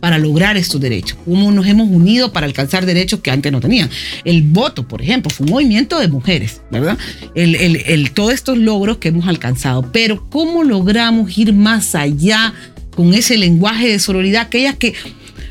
para 0.00 0.18
lograr 0.18 0.56
estos 0.56 0.80
derechos, 0.80 1.16
cómo 1.24 1.50
nos 1.52 1.66
hemos 1.66 1.88
unido 1.88 2.32
para 2.32 2.46
alcanzar 2.46 2.86
derechos 2.86 3.20
que 3.20 3.30
antes 3.30 3.50
no 3.52 3.60
tenían. 3.60 3.88
El 4.24 4.42
voto, 4.42 4.86
por 4.86 5.00
ejemplo, 5.00 5.30
fue 5.30 5.46
un 5.46 5.52
movimiento 5.52 5.98
de 6.00 6.08
mujeres, 6.08 6.60
¿verdad? 6.72 6.98
El, 7.34 7.54
el, 7.54 7.76
el, 7.86 8.10
todos 8.10 8.34
estos 8.34 8.58
logros 8.58 8.98
que 8.98 9.08
hemos 9.08 9.26
alcanzado, 9.28 9.90
pero 9.92 10.28
¿cómo 10.28 10.64
logramos 10.64 11.36
ir 11.38 11.52
más 11.52 11.94
allá 11.94 12.54
con 12.96 13.14
ese 13.14 13.38
lenguaje 13.38 13.88
de 13.88 14.00
sororidad? 14.00 14.42
Aquellas 14.42 14.74
que 14.74 14.94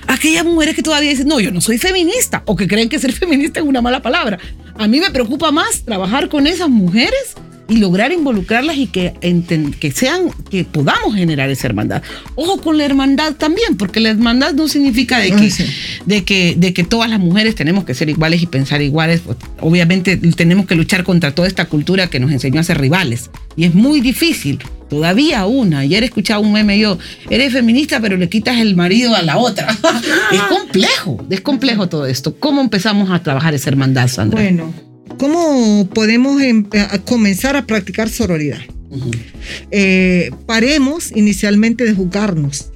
aquellas 0.08 0.44
mujeres 0.46 0.76
que 0.76 0.84
todavía 0.84 1.10
dicen, 1.10 1.28
no, 1.28 1.40
yo 1.40 1.52
no 1.52 1.62
soy 1.62 1.78
feminista, 1.78 2.44
o 2.46 2.56
que 2.56 2.68
creen 2.68 2.90
que 2.90 3.00
ser 3.00 3.14
feminista 3.14 3.60
es 3.60 3.66
una 3.66 3.82
mala 3.82 4.02
palabra. 4.02 4.38
A 4.78 4.88
mí 4.88 5.00
me 5.00 5.10
preocupa 5.12 5.52
más 5.52 5.84
trabajar 5.84 6.28
con 6.28 6.48
esas 6.48 6.70
mujeres 6.70 7.36
y 7.68 7.78
lograr 7.78 8.12
involucrarlas 8.12 8.78
y 8.78 8.88
que, 8.88 9.14
que 9.80 9.92
sean, 9.92 10.30
que 10.50 10.64
podamos 10.66 11.16
generar 11.16 11.50
esa 11.50 11.68
hermandad. 11.68 12.04
Ojo 12.36 12.62
con 12.62 12.78
la 12.78 12.86
hermandad 12.86 13.34
también, 13.34 13.78
porque 13.78 14.00
la 14.00 14.10
hermandad 14.10 14.54
no 14.54 14.68
significa 14.68 15.20
de 15.20 15.32
que, 15.32 15.52
de 16.06 16.24
que, 16.24 16.56
de 16.58 16.74
que 16.74 16.84
todas 16.84 17.10
las 17.10 17.20
mujeres 17.20 17.56
tenemos 17.56 17.86
que 17.86 17.94
ser 17.94 18.10
iguales 18.10 18.42
y 18.42 18.48
pensar 18.48 18.82
iguales. 18.82 19.22
Obviamente 19.60 20.18
tenemos 20.18 20.68
que 20.68 20.76
luchar 20.76 21.04
contra 21.04 21.34
toda 21.34 21.48
esta 21.48 21.66
cultura 21.66 22.08
que 22.08 22.20
nos 22.20 22.32
enseñó 22.32 22.60
a 22.60 22.64
ser 22.64 22.80
rivales. 22.80 23.30
Y 23.56 23.66
es 23.66 23.74
muy 23.74 24.02
difícil. 24.02 24.60
Todavía 24.90 25.46
una. 25.48 25.80
Ayer 25.80 26.04
escuchaba 26.04 26.40
un 26.40 26.54
meme 26.54 26.78
yo, 26.78 27.00
eres 27.30 27.54
feminista 27.54 28.00
pero 28.00 28.18
le 28.18 28.30
quitas 28.30 28.60
el 28.60 28.76
marido 28.76 29.16
a 29.16 29.24
la 29.24 29.38
otra. 29.38 29.76
es 30.32 30.42
complejo, 30.44 31.26
es 31.30 31.42
complejo 31.42 31.90
todo 31.90 32.06
esto. 32.06 32.36
¿Cómo 32.36 32.62
empezamos 32.62 33.10
a 33.10 33.24
trabajar 33.24 33.56
esa 33.56 33.70
hermandad, 33.70 34.08
Sandra? 34.08 34.40
Bueno, 34.40 34.72
¿Cómo 35.18 35.88
podemos 35.94 36.42
em, 36.42 36.66
comenzar 37.06 37.56
a 37.56 37.66
practicar 37.66 38.10
sororidad? 38.10 38.60
Eh, 39.72 40.32
paremos 40.46 41.12
inicialmente 41.16 41.84
de 41.84 41.94
juzgarnos, 41.94 42.72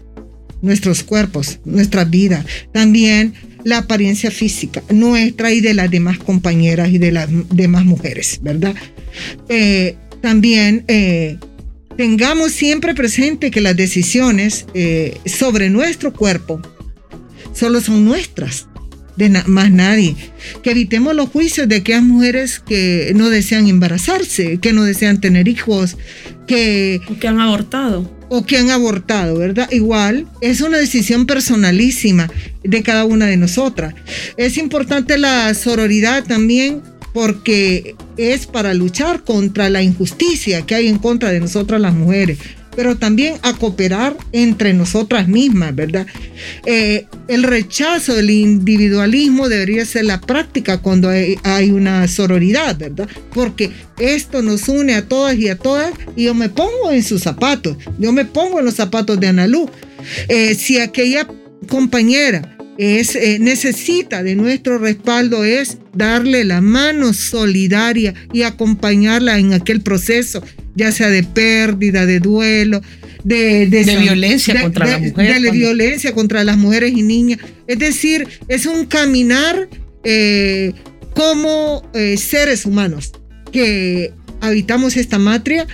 nuestros 0.61 1.03
cuerpos, 1.03 1.59
nuestra 1.65 2.03
vida, 2.03 2.45
también 2.73 3.33
la 3.63 3.79
apariencia 3.79 4.31
física 4.31 4.81
nuestra 4.89 5.51
y 5.51 5.61
de 5.61 5.73
las 5.73 5.91
demás 5.91 6.17
compañeras 6.17 6.89
y 6.89 6.97
de 6.97 7.11
las 7.11 7.29
demás 7.49 7.85
mujeres, 7.85 8.39
¿verdad? 8.41 8.75
Eh, 9.49 9.95
también 10.21 10.85
eh, 10.87 11.37
tengamos 11.97 12.51
siempre 12.51 12.93
presente 12.93 13.51
que 13.51 13.61
las 13.61 13.75
decisiones 13.75 14.65
sobre 15.25 15.69
nuestro 15.69 16.13
cuerpo 16.13 16.61
solo 17.53 17.81
son 17.81 18.05
nuestras 18.05 18.68
de 19.19 19.43
más 19.45 19.69
nadie. 19.69 20.15
Que 20.63 20.71
evitemos 20.71 21.13
los 21.13 21.29
juicios 21.29 21.67
de 21.67 21.75
aquellas 21.75 22.03
mujeres 22.03 22.59
que 22.59 23.11
no 23.15 23.29
desean 23.29 23.67
embarazarse, 23.67 24.57
que 24.59 24.73
no 24.73 24.83
desean 24.83 25.21
tener 25.21 25.47
hijos, 25.47 25.97
que... 26.47 27.01
O 27.09 27.19
que 27.19 27.27
han 27.27 27.39
abortado. 27.39 28.09
O 28.29 28.45
que 28.45 28.57
han 28.57 28.71
abortado, 28.71 29.37
¿verdad? 29.37 29.69
Igual, 29.71 30.27
es 30.41 30.61
una 30.61 30.77
decisión 30.77 31.25
personalísima 31.25 32.31
de 32.63 32.81
cada 32.81 33.05
una 33.05 33.25
de 33.25 33.37
nosotras. 33.37 33.93
Es 34.37 34.57
importante 34.57 35.17
la 35.17 35.53
sororidad 35.53 36.23
también 36.23 36.81
porque 37.13 37.95
es 38.17 38.47
para 38.47 38.73
luchar 38.73 39.23
contra 39.23 39.69
la 39.69 39.81
injusticia 39.81 40.61
que 40.65 40.75
hay 40.75 40.87
en 40.87 40.99
contra 40.99 41.31
de 41.31 41.39
nosotras 41.39 41.81
las 41.81 41.93
mujeres 41.93 42.37
pero 42.79 42.95
también 42.95 43.35
a 43.41 43.51
cooperar 43.51 44.15
entre 44.31 44.73
nosotras 44.73 45.27
mismas, 45.27 45.75
¿verdad? 45.75 46.07
Eh, 46.65 47.07
el 47.27 47.43
rechazo 47.43 48.15
del 48.15 48.29
individualismo 48.29 49.49
debería 49.49 49.83
ser 49.83 50.05
la 50.05 50.21
práctica 50.21 50.77
cuando 50.77 51.09
hay, 51.09 51.71
una 51.71 52.07
sororidad, 52.07 52.77
¿verdad? 52.77 53.09
Porque 53.33 53.69
esto 53.99 54.41
nos 54.41 54.69
une 54.69 54.95
a 54.95 55.05
todas 55.05 55.37
y 55.37 55.49
a 55.49 55.57
todas 55.57 55.91
y 56.15 56.23
yo 56.23 56.33
me 56.33 56.47
pongo 56.47 56.89
en 56.89 57.03
sus 57.03 57.21
zapatos, 57.21 57.75
yo 57.97 58.13
me 58.13 58.23
pongo 58.23 58.59
en 58.59 58.65
los 58.67 58.75
zapatos 58.75 59.19
de 59.19 59.27
Analú. 59.27 59.69
Eh, 60.29 60.55
si 60.55 60.79
aquella 60.79 61.27
compañera 61.67 62.57
es, 62.77 63.13
eh, 63.13 63.39
necesita 63.41 64.23
de 64.23 64.37
nuestro 64.37 64.77
respaldo 64.77 65.43
es 65.43 65.79
darle 65.93 66.45
la 66.45 66.61
mano 66.61 67.11
solidaria 67.11 68.13
y 68.31 68.43
acompañarla 68.43 69.37
en 69.37 69.51
aquel 69.51 69.81
proceso 69.81 70.41
ya 70.79 70.91
sea 70.93 71.09
de 71.09 71.23
pérdida, 71.23 72.05
de 72.05 72.19
duelo, 72.19 72.81
de, 73.23 73.67
violencia 73.99 74.61
contra 74.61 74.85
la 74.87 74.97
mujer. 74.97 75.41
De, 75.41 75.51
violencia 75.51 76.13
contra 76.13 76.43
las 76.43 76.57
mujeres 76.57 76.93
y 76.95 77.01
niñas. 77.01 77.39
Es 77.67 77.79
decir, 77.79 78.27
es 78.47 78.65
un 78.65 78.85
caminar 78.85 79.69
eh, 80.03 80.71
como 81.13 81.83
eh, 81.93 82.15
seres 82.17 82.65
humanos 82.65 83.11
que 83.51 84.13
habitamos 84.39 84.95
esta 84.95 85.19
matria, 85.19 85.67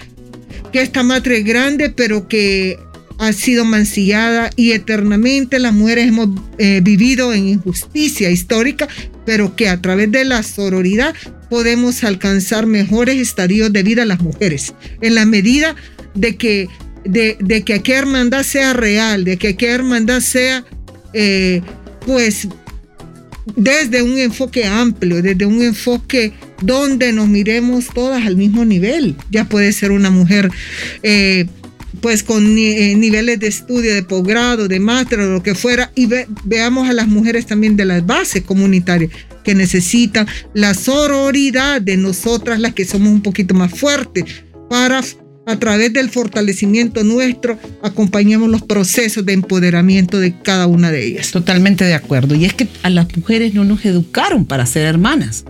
que 0.74 0.82
esta 0.82 1.04
matria 1.04 1.38
es 1.38 1.46
grande, 1.46 1.92
pero 1.92 2.28
que 2.28 2.78
ha 3.20 3.32
sido 3.32 3.64
mancillada 3.64 4.50
y 4.56 4.72
eternamente 4.72 5.60
las 5.60 5.74
mujeres 5.74 6.08
hemos 6.08 6.30
eh, 6.58 6.82
vivido 6.84 7.32
en 7.32 7.48
injusticia 7.48 8.32
histórica, 8.32 8.88
pero 9.26 9.56
que 9.56 9.70
a 9.70 9.82
través 9.82 10.12
de 10.12 10.26
la 10.26 10.44
sororidad 10.44 11.14
podemos 11.50 12.04
alcanzar 12.04 12.66
mejores 12.66 13.18
estadios 13.18 13.72
de 13.72 13.84
vida 13.84 14.04
a 14.04 14.06
las 14.06 14.22
mujeres, 14.22 14.74
en 15.02 15.16
la 15.16 15.26
medida 15.26 15.76
de 16.14 16.36
que, 16.36 16.68
de, 17.04 17.64
que 17.66 17.74
aquella 17.74 18.00
hermandad 18.00 18.44
sea 18.44 18.74
real, 18.74 19.24
de 19.24 19.38
que 19.38 19.50
aquella 19.50 19.74
hermandad 19.76 20.22
sea, 20.22 20.64
eh, 21.14 21.62
pues, 22.06 22.48
desde 23.56 24.02
un 24.02 24.18
enfoque 24.18 24.66
amplio, 24.66 25.22
desde 25.22 25.46
un 25.46 25.62
enfoque 25.62 26.34
donde 26.62 27.14
nos 27.14 27.28
miremos 27.28 27.88
todas 27.94 28.26
al 28.26 28.36
mismo 28.36 28.66
nivel. 28.66 29.16
Ya 29.30 29.46
puede 29.46 29.72
ser 29.72 29.92
una 29.92 30.10
mujer 30.10 30.50
eh, 31.04 31.46
pues 32.02 32.24
con 32.24 32.58
eh, 32.58 32.96
niveles 32.96 33.40
de 33.40 33.48
estudio, 33.48 33.94
de 33.94 34.04
posgrado, 34.04 34.68
de 34.68 34.80
máster 34.80 35.20
o 35.20 35.34
lo 35.34 35.44
que 35.44 35.56
fuera, 35.56 35.92
y 35.96 36.08
veamos 36.44 36.90
a 36.90 36.94
las 36.94 37.08
mujeres 37.08 37.46
también 37.46 37.76
de 37.76 37.86
las 37.86 38.06
bases 38.06 38.44
comunitarias 38.44 39.12
que 39.44 39.56
necesitan 39.56 40.28
la 40.54 40.74
sororidad 40.74 41.82
de 41.82 41.98
nosotras, 41.98 42.60
las 42.60 42.74
que 42.74 42.86
somos 42.86 43.10
un 43.10 43.22
poquito 43.22 43.54
más 43.54 43.72
fuertes, 43.72 44.26
para 44.70 45.02
a 45.46 45.60
través 45.60 45.94
del 45.94 46.10
fortalecimiento 46.10 47.04
nuestro, 47.04 47.60
acompañemos 47.84 48.50
los 48.50 48.64
procesos 48.64 49.26
de 49.26 49.34
empoderamiento 49.34 50.20
de 50.20 50.34
cada 50.40 50.68
una 50.68 50.92
de 50.92 51.06
ellas. 51.06 51.32
Totalmente 51.32 51.86
de 51.86 51.94
acuerdo. 51.94 52.36
Y 52.36 52.46
es 52.46 52.54
que 52.54 52.68
a 52.84 52.90
las 52.90 53.16
mujeres 53.16 53.54
no 53.54 53.64
nos 53.64 53.86
educaron 53.86 54.46
para 54.46 54.66
ser 54.66 54.86
hermanas. 54.86 55.46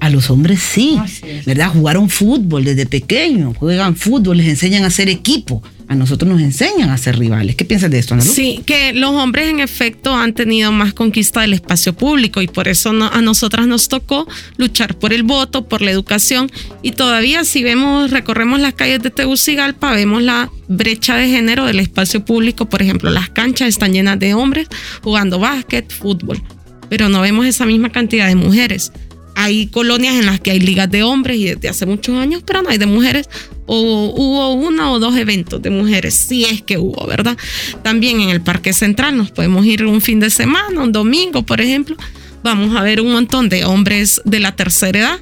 A 0.00 0.10
los 0.10 0.30
hombres 0.30 0.60
sí, 0.60 0.98
¿verdad? 1.46 1.72
Jugaron 1.72 2.08
fútbol 2.08 2.64
desde 2.64 2.86
pequeños, 2.86 3.56
juegan 3.56 3.94
fútbol, 3.94 4.38
les 4.38 4.48
enseñan 4.48 4.84
a 4.84 4.90
ser 4.90 5.08
equipo. 5.08 5.62
A 5.92 5.94
nosotros 5.94 6.32
nos 6.32 6.40
enseñan 6.40 6.88
a 6.88 6.96
ser 6.96 7.18
rivales. 7.18 7.54
¿Qué 7.54 7.66
piensas 7.66 7.90
de 7.90 7.98
esto, 7.98 8.14
Ana 8.14 8.22
Sí, 8.22 8.62
que 8.64 8.94
los 8.94 9.10
hombres 9.10 9.50
en 9.50 9.60
efecto 9.60 10.16
han 10.16 10.32
tenido 10.32 10.72
más 10.72 10.94
conquista 10.94 11.42
del 11.42 11.52
espacio 11.52 11.92
público 11.92 12.40
y 12.40 12.46
por 12.46 12.66
eso 12.66 12.94
a 13.12 13.20
nosotras 13.20 13.66
nos 13.66 13.88
tocó 13.88 14.26
luchar 14.56 14.96
por 14.96 15.12
el 15.12 15.22
voto, 15.22 15.68
por 15.68 15.82
la 15.82 15.90
educación 15.90 16.50
y 16.80 16.92
todavía 16.92 17.44
si 17.44 17.62
vemos, 17.62 18.10
recorremos 18.10 18.58
las 18.58 18.72
calles 18.72 19.02
de 19.02 19.10
Tegucigalpa, 19.10 19.92
vemos 19.92 20.22
la 20.22 20.50
brecha 20.66 21.14
de 21.14 21.28
género 21.28 21.66
del 21.66 21.78
espacio 21.78 22.24
público. 22.24 22.70
Por 22.70 22.80
ejemplo, 22.80 23.10
las 23.10 23.28
canchas 23.28 23.68
están 23.68 23.92
llenas 23.92 24.18
de 24.18 24.32
hombres 24.32 24.68
jugando 25.02 25.38
básquet, 25.40 25.92
fútbol, 25.92 26.42
pero 26.88 27.10
no 27.10 27.20
vemos 27.20 27.44
esa 27.44 27.66
misma 27.66 27.92
cantidad 27.92 28.28
de 28.28 28.34
mujeres 28.34 28.92
hay 29.34 29.66
colonias 29.68 30.14
en 30.14 30.26
las 30.26 30.40
que 30.40 30.50
hay 30.50 30.60
ligas 30.60 30.90
de 30.90 31.02
hombres 31.02 31.36
y 31.36 31.44
desde 31.46 31.68
hace 31.68 31.86
muchos 31.86 32.16
años, 32.16 32.42
pero 32.44 32.62
no 32.62 32.68
hay 32.68 32.78
de 32.78 32.86
mujeres. 32.86 33.28
O 33.66 33.80
hubo 34.14 34.52
uno 34.52 34.92
o 34.92 34.98
dos 34.98 35.16
eventos 35.16 35.62
de 35.62 35.70
mujeres, 35.70 36.14
si 36.14 36.44
es 36.44 36.62
que 36.62 36.78
hubo, 36.78 37.06
¿verdad? 37.06 37.36
También 37.82 38.20
en 38.20 38.30
el 38.30 38.40
Parque 38.40 38.72
Central 38.72 39.16
nos 39.16 39.30
podemos 39.30 39.64
ir 39.64 39.84
un 39.86 40.00
fin 40.00 40.20
de 40.20 40.30
semana, 40.30 40.82
un 40.82 40.92
domingo, 40.92 41.42
por 41.44 41.60
ejemplo. 41.60 41.96
Vamos 42.42 42.76
a 42.76 42.82
ver 42.82 43.00
un 43.00 43.12
montón 43.12 43.48
de 43.48 43.64
hombres 43.64 44.20
de 44.24 44.40
la 44.40 44.56
tercera 44.56 44.98
edad, 44.98 45.20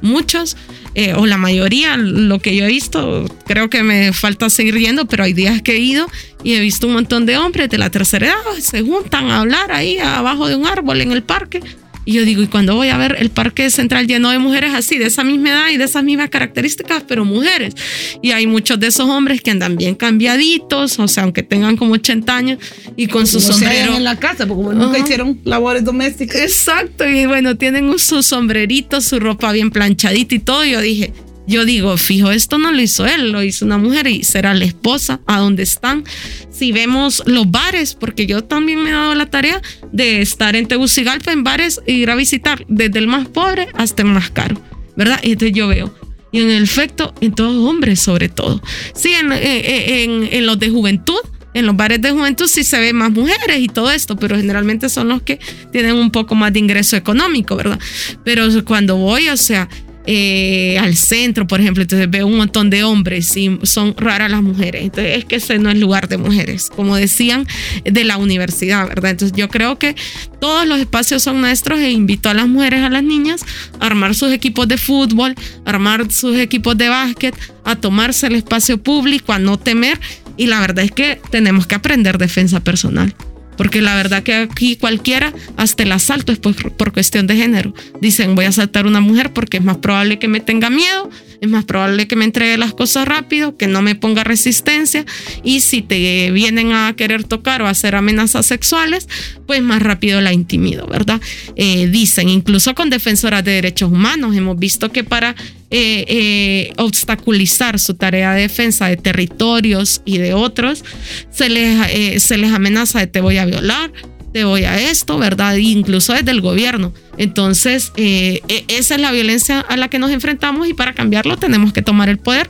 muchos, 0.00 0.56
eh, 0.94 1.14
o 1.14 1.26
la 1.26 1.36
mayoría, 1.36 1.96
lo 1.96 2.38
que 2.38 2.56
yo 2.56 2.64
he 2.64 2.68
visto, 2.68 3.26
creo 3.46 3.68
que 3.68 3.82
me 3.82 4.12
falta 4.12 4.48
seguir 4.48 4.78
yendo, 4.78 5.06
pero 5.06 5.24
hay 5.24 5.34
días 5.34 5.60
que 5.62 5.72
he 5.72 5.78
ido 5.78 6.06
y 6.42 6.54
he 6.54 6.60
visto 6.60 6.86
un 6.86 6.94
montón 6.94 7.26
de 7.26 7.36
hombres 7.36 7.68
de 7.68 7.78
la 7.78 7.90
tercera 7.90 8.28
edad, 8.28 8.60
se 8.60 8.80
juntan 8.80 9.30
a 9.30 9.40
hablar 9.40 9.70
ahí 9.70 9.98
abajo 9.98 10.48
de 10.48 10.56
un 10.56 10.66
árbol 10.66 11.02
en 11.02 11.12
el 11.12 11.22
parque 11.22 11.60
Y 12.04 12.14
yo 12.14 12.24
digo, 12.24 12.42
y 12.42 12.46
cuando 12.48 12.74
voy 12.74 12.88
a 12.88 12.96
ver 12.96 13.16
el 13.20 13.30
parque 13.30 13.70
central 13.70 14.06
lleno 14.06 14.30
de 14.30 14.38
mujeres 14.38 14.72
así, 14.74 14.98
de 14.98 15.06
esa 15.06 15.22
misma 15.22 15.50
edad 15.50 15.70
y 15.70 15.76
de 15.76 15.84
esas 15.84 16.02
mismas 16.02 16.30
características, 16.30 17.04
pero 17.06 17.24
mujeres. 17.24 17.74
Y 18.22 18.32
hay 18.32 18.46
muchos 18.46 18.80
de 18.80 18.88
esos 18.88 19.08
hombres 19.08 19.40
que 19.40 19.50
andan 19.52 19.76
bien 19.76 19.94
cambiaditos, 19.94 20.98
o 20.98 21.06
sea, 21.08 21.22
aunque 21.24 21.42
tengan 21.42 21.76
como 21.76 21.94
80 21.94 22.36
años 22.36 22.58
y 22.96 23.06
con 23.06 23.26
su 23.26 23.38
Como 23.38 23.46
se 23.52 23.52
sombrero. 23.52 23.96
en 23.96 24.04
la 24.04 24.18
casa, 24.18 24.46
porque 24.46 24.62
como 24.64 24.72
nunca 24.72 24.98
hicieron 24.98 25.38
labores 25.44 25.84
domésticas. 25.84 26.40
Exacto, 26.40 27.08
y 27.08 27.26
bueno, 27.26 27.56
tienen 27.56 27.96
su 27.98 28.22
sombrerito, 28.22 29.00
su 29.00 29.20
ropa 29.20 29.52
bien 29.52 29.70
planchadita 29.70 30.34
y 30.34 30.38
todo. 30.40 30.64
Yo 30.64 30.80
dije, 30.80 31.12
yo 31.46 31.64
digo, 31.64 31.96
fijo, 31.96 32.30
esto 32.30 32.58
no 32.58 32.70
lo 32.72 32.80
hizo 32.80 33.06
él, 33.06 33.32
lo 33.32 33.42
hizo 33.42 33.64
una 33.64 33.78
mujer 33.78 34.06
y 34.06 34.22
será 34.24 34.54
la 34.54 34.64
esposa, 34.64 35.20
a 35.26 35.38
dónde 35.40 35.62
están. 35.62 36.04
Si 36.50 36.70
vemos 36.72 37.22
los 37.26 37.50
bares, 37.50 37.94
porque 37.94 38.26
yo 38.26 38.42
también 38.44 38.82
me 38.82 38.90
he 38.90 38.92
dado 38.92 39.14
la 39.14 39.26
tarea 39.26 39.60
de 39.92 40.20
estar 40.22 40.54
en 40.56 40.66
Tegucigalpa 40.68 41.32
en 41.32 41.42
bares 41.44 41.80
e 41.86 41.92
ir 41.92 42.10
a 42.10 42.14
visitar 42.14 42.64
desde 42.68 42.98
el 42.98 43.06
más 43.08 43.26
pobre 43.28 43.68
hasta 43.74 44.02
el 44.02 44.08
más 44.08 44.30
caro, 44.30 44.60
¿verdad? 44.96 45.20
Y 45.22 45.32
entonces 45.32 45.56
yo 45.56 45.68
veo. 45.68 45.92
Y 46.30 46.40
en 46.40 46.50
el 46.50 46.62
efecto, 46.62 47.14
en 47.20 47.34
todos 47.34 47.54
hombres 47.68 48.00
sobre 48.00 48.28
todo. 48.28 48.62
Sí, 48.94 49.12
en, 49.12 49.32
eh, 49.32 50.04
en- 50.04 50.28
en 50.32 50.46
los 50.46 50.58
de 50.58 50.70
juventud, 50.70 51.18
en 51.54 51.66
los 51.66 51.76
bares 51.76 52.00
de 52.00 52.10
juventud 52.12 52.46
sí 52.46 52.64
se 52.64 52.78
ve 52.80 52.94
más 52.94 53.10
mujeres 53.10 53.58
y 53.58 53.66
todo 53.68 53.90
esto, 53.90 54.16
pero 54.16 54.36
generalmente 54.38 54.88
son 54.88 55.08
los 55.08 55.20
que 55.22 55.38
tienen 55.72 55.96
un 55.96 56.10
poco 56.10 56.34
más 56.34 56.52
de 56.54 56.60
ingreso 56.60 56.96
económico, 56.96 57.56
¿verdad? 57.56 57.78
Pero 58.24 58.46
cuando 58.64 58.96
voy, 58.96 59.28
o 59.28 59.36
sea, 59.36 59.68
eh, 60.06 60.78
al 60.78 60.96
centro, 60.96 61.46
por 61.46 61.60
ejemplo, 61.60 61.82
entonces 61.82 62.10
veo 62.10 62.26
un 62.26 62.36
montón 62.36 62.70
de 62.70 62.82
hombres 62.82 63.36
y 63.36 63.58
son 63.62 63.94
raras 63.96 64.30
las 64.30 64.42
mujeres. 64.42 64.82
Entonces 64.82 65.18
es 65.18 65.24
que 65.24 65.36
ese 65.36 65.58
no 65.58 65.70
es 65.70 65.78
lugar 65.78 66.08
de 66.08 66.18
mujeres, 66.18 66.70
como 66.74 66.96
decían 66.96 67.46
de 67.84 68.04
la 68.04 68.16
universidad, 68.16 68.88
¿verdad? 68.88 69.12
Entonces 69.12 69.36
yo 69.36 69.48
creo 69.48 69.78
que 69.78 69.94
todos 70.40 70.66
los 70.66 70.80
espacios 70.80 71.22
son 71.22 71.40
nuestros 71.40 71.78
e 71.78 71.90
invito 71.90 72.28
a 72.28 72.34
las 72.34 72.48
mujeres, 72.48 72.80
a 72.82 72.90
las 72.90 73.04
niñas, 73.04 73.44
a 73.78 73.86
armar 73.86 74.14
sus 74.14 74.32
equipos 74.32 74.66
de 74.66 74.76
fútbol, 74.76 75.34
a 75.64 75.70
armar 75.70 76.10
sus 76.10 76.36
equipos 76.36 76.76
de 76.76 76.88
básquet, 76.88 77.34
a 77.64 77.76
tomarse 77.76 78.26
el 78.26 78.34
espacio 78.34 78.82
público, 78.82 79.32
a 79.32 79.38
no 79.38 79.58
temer. 79.58 80.00
Y 80.36 80.46
la 80.46 80.60
verdad 80.60 80.84
es 80.84 80.92
que 80.92 81.20
tenemos 81.30 81.66
que 81.66 81.74
aprender 81.74 82.18
defensa 82.18 82.60
personal. 82.60 83.14
Porque 83.62 83.80
la 83.80 83.94
verdad 83.94 84.24
que 84.24 84.34
aquí 84.34 84.74
cualquiera, 84.74 85.32
hasta 85.56 85.84
el 85.84 85.92
asalto 85.92 86.32
es 86.32 86.40
por, 86.40 86.72
por 86.72 86.92
cuestión 86.92 87.28
de 87.28 87.36
género. 87.36 87.72
Dicen, 88.00 88.34
voy 88.34 88.46
a 88.46 88.48
asaltar 88.48 88.86
a 88.86 88.88
una 88.88 88.98
mujer 88.98 89.32
porque 89.32 89.58
es 89.58 89.62
más 89.62 89.76
probable 89.76 90.18
que 90.18 90.26
me 90.26 90.40
tenga 90.40 90.68
miedo, 90.68 91.08
es 91.42 91.48
más 91.48 91.64
probable 91.64 92.06
que 92.06 92.14
me 92.14 92.24
entregue 92.24 92.56
las 92.56 92.72
cosas 92.72 93.06
rápido, 93.06 93.56
que 93.56 93.66
no 93.66 93.82
me 93.82 93.96
ponga 93.96 94.22
resistencia. 94.22 95.04
Y 95.42 95.58
si 95.58 95.82
te 95.82 96.30
vienen 96.30 96.72
a 96.72 96.94
querer 96.96 97.24
tocar 97.24 97.62
o 97.62 97.66
hacer 97.66 97.96
amenazas 97.96 98.46
sexuales, 98.46 99.08
pues 99.44 99.60
más 99.60 99.82
rápido 99.82 100.20
la 100.20 100.32
intimido, 100.32 100.86
¿verdad? 100.86 101.20
Eh, 101.56 101.88
dicen, 101.88 102.28
incluso 102.28 102.76
con 102.76 102.90
defensoras 102.90 103.42
de 103.42 103.50
derechos 103.50 103.90
humanos, 103.90 104.36
hemos 104.36 104.56
visto 104.56 104.92
que 104.92 105.02
para 105.02 105.34
eh, 105.70 106.04
eh, 106.06 106.72
obstaculizar 106.76 107.80
su 107.80 107.94
tarea 107.94 108.34
de 108.34 108.42
defensa 108.42 108.86
de 108.86 108.96
territorios 108.96 110.00
y 110.04 110.18
de 110.18 110.34
otros, 110.34 110.84
se 111.32 111.48
les, 111.48 112.22
se 112.22 112.36
les 112.36 112.52
amenaza 112.52 113.00
de 113.00 113.08
te 113.08 113.20
voy 113.20 113.38
a 113.38 113.46
violar, 113.46 113.90
te 114.32 114.44
voy 114.44 114.64
a 114.64 114.80
esto, 114.80 115.18
¿verdad? 115.18 115.56
Incluso 115.56 116.12
desde 116.12 116.30
el 116.30 116.40
gobierno. 116.40 116.92
Entonces, 117.18 117.92
eh, 117.96 118.40
e- 118.48 118.64
esa 118.68 118.94
es 118.94 119.00
la 119.00 119.12
violencia 119.12 119.60
a 119.60 119.76
la 119.76 119.88
que 119.88 119.98
nos 119.98 120.10
enfrentamos 120.10 120.68
y 120.68 120.74
para 120.74 120.94
cambiarlo 120.94 121.36
tenemos 121.36 121.72
que 121.72 121.82
tomar 121.82 122.08
el 122.08 122.18
poder 122.18 122.48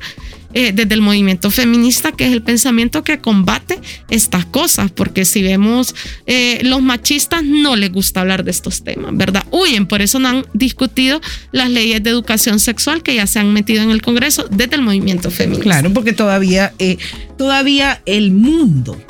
eh, 0.55 0.73
desde 0.75 0.95
el 0.95 1.01
movimiento 1.01 1.51
feminista, 1.51 2.13
que 2.13 2.27
es 2.27 2.33
el 2.33 2.43
pensamiento 2.43 3.03
que 3.03 3.19
combate 3.19 3.79
estas 4.11 4.45
cosas, 4.45 4.91
porque 4.91 5.25
si 5.25 5.43
vemos 5.43 5.95
eh, 6.27 6.61
los 6.63 6.83
machistas 6.83 7.43
no 7.43 7.75
les 7.75 7.91
gusta 7.91 8.21
hablar 8.21 8.45
de 8.45 8.51
estos 8.51 8.85
temas, 8.85 9.17
¿verdad? 9.17 9.45
Huyen, 9.51 9.87
por 9.87 10.03
eso 10.03 10.19
no 10.19 10.29
han 10.29 10.45
discutido 10.53 11.23
las 11.53 11.71
leyes 11.71 12.03
de 12.03 12.11
educación 12.11 12.61
sexual 12.61 13.03
que 13.03 13.15
ya 13.15 13.27
se 13.27 13.39
han 13.39 13.53
metido 13.55 13.83
en 13.83 13.91
el 13.91 14.03
Congreso 14.03 14.47
desde 14.51 14.77
el 14.77 14.83
movimiento 14.83 15.31
feminista. 15.31 15.63
Claro, 15.65 15.93
porque 15.95 16.13
todavía, 16.13 16.75
eh, 16.79 16.99
todavía 17.39 18.03
el 18.05 18.31
mundo, 18.33 19.03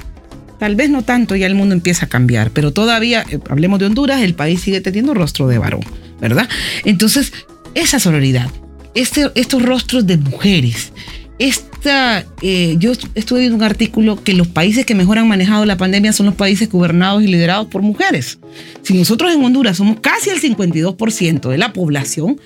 tal 0.63 0.77
vez 0.77 0.91
no 0.91 1.03
tanto, 1.03 1.35
ya 1.35 1.49
el 1.49 1.57
mundo 1.57 1.75
empieza 1.75 2.07
a 2.07 2.09
cambiar, 2.09 2.53
pero 2.53 2.73
todavía, 2.73 3.25
eh, 3.29 3.41
hablemos 3.49 3.81
de 3.81 3.87
Honduras, 3.87 4.23
el 4.23 4.35
país 4.35 4.61
sigue 4.61 4.81
teniendo 4.81 5.13
rostro 5.13 5.49
de 5.49 5.59
varón, 5.59 5.81
¿verdad? 6.21 6.49
Entonces, 6.85 7.33
esa 7.75 7.99
sororidad, 7.99 8.49
este, 8.95 9.29
estos 9.35 9.61
rostros 9.61 10.07
de 10.07 10.19
mujeres, 10.19 10.93
esta, 11.41 12.25
eh, 12.43 12.77
yo 12.79 12.93
estuve 13.17 13.41
viendo 13.41 13.57
un 13.57 13.65
artículo 13.65 14.23
que 14.23 14.35
los 14.35 14.47
países 14.47 14.87
que 14.87 14.95
mejor 14.95 15.19
han 15.19 15.27
manejado 15.27 15.65
la 15.65 15.77
pandemia 15.77 16.13
son 16.13 16.27
los 16.27 16.37
países 16.37 16.71
gobernados 16.71 17.25
y 17.25 17.27
liderados 17.27 17.67
por 17.67 17.83
mujeres. 17.83 18.39
Si 18.83 18.95
nosotros 18.95 19.35
en 19.35 19.43
Honduras 19.43 19.79
somos 19.79 19.99
casi 19.99 20.31
el 20.31 20.41
52% 20.41 21.51
de 21.51 21.59
la 21.59 21.73
población, 21.73 22.41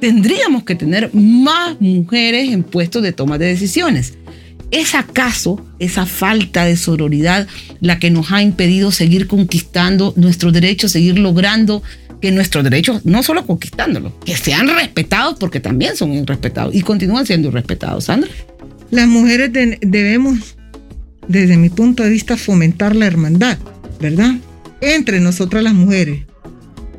tendríamos 0.00 0.62
que 0.62 0.76
tener 0.76 1.12
más 1.12 1.80
mujeres 1.80 2.48
en 2.48 2.62
puestos 2.62 3.02
de 3.02 3.10
toma 3.10 3.38
de 3.38 3.46
decisiones. 3.46 4.16
¿Es 4.70 4.94
acaso 4.94 5.64
esa 5.78 6.06
falta 6.06 6.64
de 6.64 6.76
sororidad 6.76 7.46
la 7.80 7.98
que 7.98 8.10
nos 8.10 8.32
ha 8.32 8.42
impedido 8.42 8.90
seguir 8.90 9.26
conquistando 9.28 10.12
nuestros 10.16 10.52
derechos, 10.52 10.92
seguir 10.92 11.18
logrando 11.18 11.82
que 12.20 12.32
nuestros 12.32 12.64
derechos, 12.64 13.04
no 13.04 13.22
solo 13.22 13.46
conquistándolos, 13.46 14.12
que 14.24 14.36
sean 14.36 14.68
respetados 14.68 15.36
porque 15.38 15.60
también 15.60 15.96
son 15.96 16.12
irrespetados 16.12 16.74
y 16.74 16.80
continúan 16.80 17.26
siendo 17.26 17.48
irrespetados, 17.48 18.04
Sandra? 18.04 18.30
Las 18.90 19.06
mujeres 19.06 19.52
de- 19.52 19.78
debemos, 19.82 20.56
desde 21.28 21.56
mi 21.56 21.68
punto 21.68 22.02
de 22.02 22.10
vista, 22.10 22.36
fomentar 22.36 22.96
la 22.96 23.06
hermandad, 23.06 23.58
¿verdad? 24.00 24.34
Entre 24.80 25.20
nosotras 25.20 25.62
las 25.62 25.74
mujeres. 25.74 26.20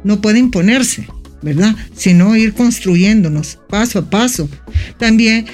No 0.03 0.21
puede 0.21 0.39
imponerse, 0.39 1.07
¿verdad? 1.41 1.75
Sino 1.95 2.35
ir 2.35 2.53
construyéndonos 2.53 3.57
paso 3.69 3.99
a 3.99 4.09
paso. 4.09 4.47
También 4.99 5.47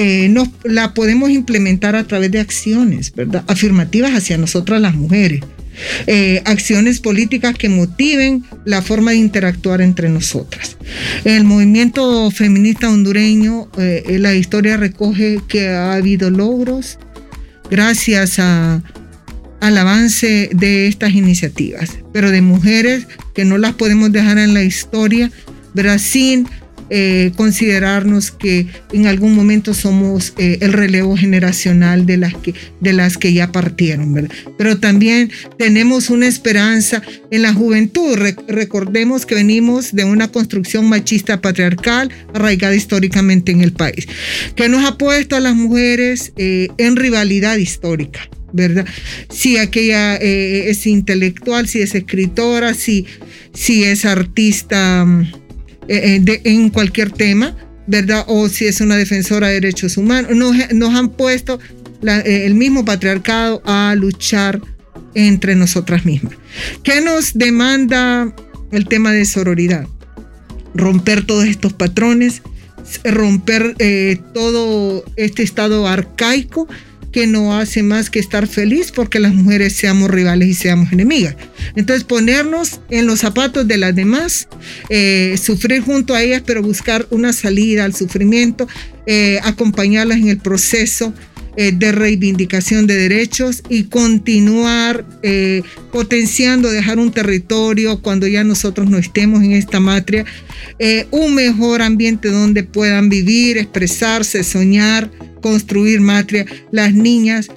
eh, 0.00 0.32
la 0.62 0.94
podemos 0.94 1.28
implementar 1.30 1.96
a 1.96 2.04
través 2.04 2.30
de 2.30 2.38
acciones. 2.38 3.12
Afirmativas 3.48 4.12
hacia 4.12 4.38
nosotras 4.38 4.80
las 4.80 4.94
mujeres. 4.94 5.42
Eh, 6.06 6.40
acciones 6.44 7.00
políticas 7.00 7.56
que 7.56 7.68
motiven 7.68 8.44
la 8.64 8.80
forma 8.80 9.10
de 9.10 9.16
interactuar 9.16 9.80
entre 9.80 10.08
nosotras. 10.08 10.76
El 11.24 11.42
movimiento 11.42 12.30
feminista 12.30 12.88
hondureño, 12.88 13.68
eh, 13.76 14.18
la 14.20 14.34
historia 14.34 14.76
recoge 14.76 15.40
que 15.48 15.68
ha 15.68 15.94
habido 15.94 16.30
logros 16.30 16.98
gracias 17.68 18.38
al 18.38 18.82
avance 19.60 20.50
de 20.52 20.86
estas 20.86 21.12
iniciativas, 21.12 21.98
pero 22.12 22.30
de 22.30 22.40
mujeres 22.40 23.08
que 23.34 23.44
no 23.44 23.58
las 23.58 23.74
podemos 23.74 24.12
dejar 24.12 24.38
en 24.38 24.54
la 24.54 24.62
historia, 24.62 25.30
¿verdad? 25.74 25.98
sin 25.98 26.48
eh, 26.90 27.32
considerarnos 27.36 28.30
que 28.30 28.66
en 28.92 29.06
algún 29.06 29.34
momento 29.34 29.74
somos 29.74 30.34
eh, 30.38 30.58
el 30.60 30.72
relevo 30.72 31.16
generacional 31.16 32.06
de 32.06 32.16
las, 32.16 32.34
que, 32.34 32.54
de 32.80 32.92
las 32.92 33.18
que 33.18 33.32
ya 33.32 33.52
partieron, 33.52 34.12
¿verdad? 34.14 34.30
Pero 34.56 34.78
también 34.78 35.30
tenemos 35.58 36.10
una 36.10 36.26
esperanza 36.26 37.02
en 37.30 37.42
la 37.42 37.52
juventud. 37.52 38.16
Re- 38.16 38.36
recordemos 38.48 39.26
que 39.26 39.34
venimos 39.34 39.94
de 39.94 40.04
una 40.04 40.28
construcción 40.28 40.88
machista 40.88 41.40
patriarcal 41.40 42.10
arraigada 42.34 42.74
históricamente 42.74 43.52
en 43.52 43.60
el 43.60 43.72
país, 43.72 44.06
que 44.54 44.68
nos 44.68 44.84
ha 44.84 44.96
puesto 44.98 45.36
a 45.36 45.40
las 45.40 45.54
mujeres 45.54 46.32
eh, 46.36 46.68
en 46.78 46.96
rivalidad 46.96 47.56
histórica. 47.56 48.20
¿Verdad? 48.50 48.86
Si 49.28 49.58
aquella 49.58 50.16
es 50.16 50.86
intelectual, 50.86 51.68
si 51.68 51.82
es 51.82 51.94
escritora, 51.94 52.72
si, 52.72 53.04
si 53.52 53.84
es 53.84 54.06
artista 54.06 55.04
mm, 55.04 55.32
eh, 55.88 56.22
eh, 56.26 56.40
en 56.44 56.70
cualquier 56.70 57.10
tema, 57.10 57.56
¿verdad? 57.86 58.24
O 58.28 58.48
si 58.48 58.66
es 58.66 58.80
una 58.80 58.96
defensora 58.96 59.48
de 59.48 59.54
derechos 59.54 59.96
humanos. 59.96 60.32
Nos, 60.34 60.94
han 60.94 61.08
puesto 61.10 61.58
eh, 62.06 62.42
el 62.44 62.54
mismo 62.54 62.84
patriarcado 62.84 63.62
a 63.64 63.94
luchar 63.96 64.60
entre 65.14 65.54
nosotras 65.54 66.04
mismas. 66.04 66.34
¿Qué 66.82 67.00
nos 67.00 67.34
demanda 67.34 68.34
el 68.70 68.86
tema 68.86 69.12
de 69.12 69.24
sororidad? 69.24 69.86
Romper 70.74 71.24
todos 71.24 71.46
estos 71.46 71.72
patrones, 71.72 72.42
romper 73.04 73.74
todo 74.34 75.04
este 75.16 75.42
estado 75.42 75.88
arcaico 75.88 76.68
que 77.12 77.26
no 77.26 77.56
hace 77.56 77.82
más 77.82 78.10
que 78.10 78.18
estar 78.18 78.46
feliz 78.46 78.92
porque 78.92 79.20
las 79.20 79.34
mujeres 79.34 79.74
seamos 79.74 80.10
rivales 80.10 80.48
y 80.48 80.54
seamos 80.54 80.92
enemigas. 80.92 81.36
Entonces 81.74 82.04
ponernos 82.04 82.80
en 82.90 83.06
los 83.06 83.20
zapatos 83.20 83.66
de 83.66 83.78
las 83.78 83.94
demás, 83.94 84.48
eh, 84.90 85.36
sufrir 85.42 85.82
junto 85.82 86.14
a 86.14 86.22
ellas, 86.22 86.42
pero 86.44 86.62
buscar 86.62 87.06
una 87.10 87.32
salida 87.32 87.84
al 87.84 87.94
sufrimiento, 87.94 88.68
eh, 89.06 89.40
acompañarlas 89.42 90.18
en 90.18 90.28
el 90.28 90.38
proceso 90.38 91.14
eh, 91.60 91.72
de 91.72 91.90
reivindicación 91.90 92.86
de 92.86 92.94
derechos 92.94 93.64
y 93.68 93.86
continuar 93.86 95.04
eh, 95.24 95.62
potenciando, 95.90 96.70
dejar 96.70 97.00
un 97.00 97.10
territorio 97.10 98.00
cuando 98.00 98.28
ya 98.28 98.44
nosotros 98.44 98.88
no 98.88 98.96
estemos 98.96 99.42
en 99.42 99.54
esta 99.54 99.80
matria, 99.80 100.24
eh, 100.78 101.08
un 101.10 101.34
mejor 101.34 101.82
ambiente 101.82 102.28
donde 102.28 102.62
puedan 102.62 103.08
vivir, 103.08 103.58
expresarse, 103.58 104.44
soñar, 104.44 105.10
construir 105.40 106.00
matria, 106.00 106.46
las 106.70 106.94
niñas 106.94 107.48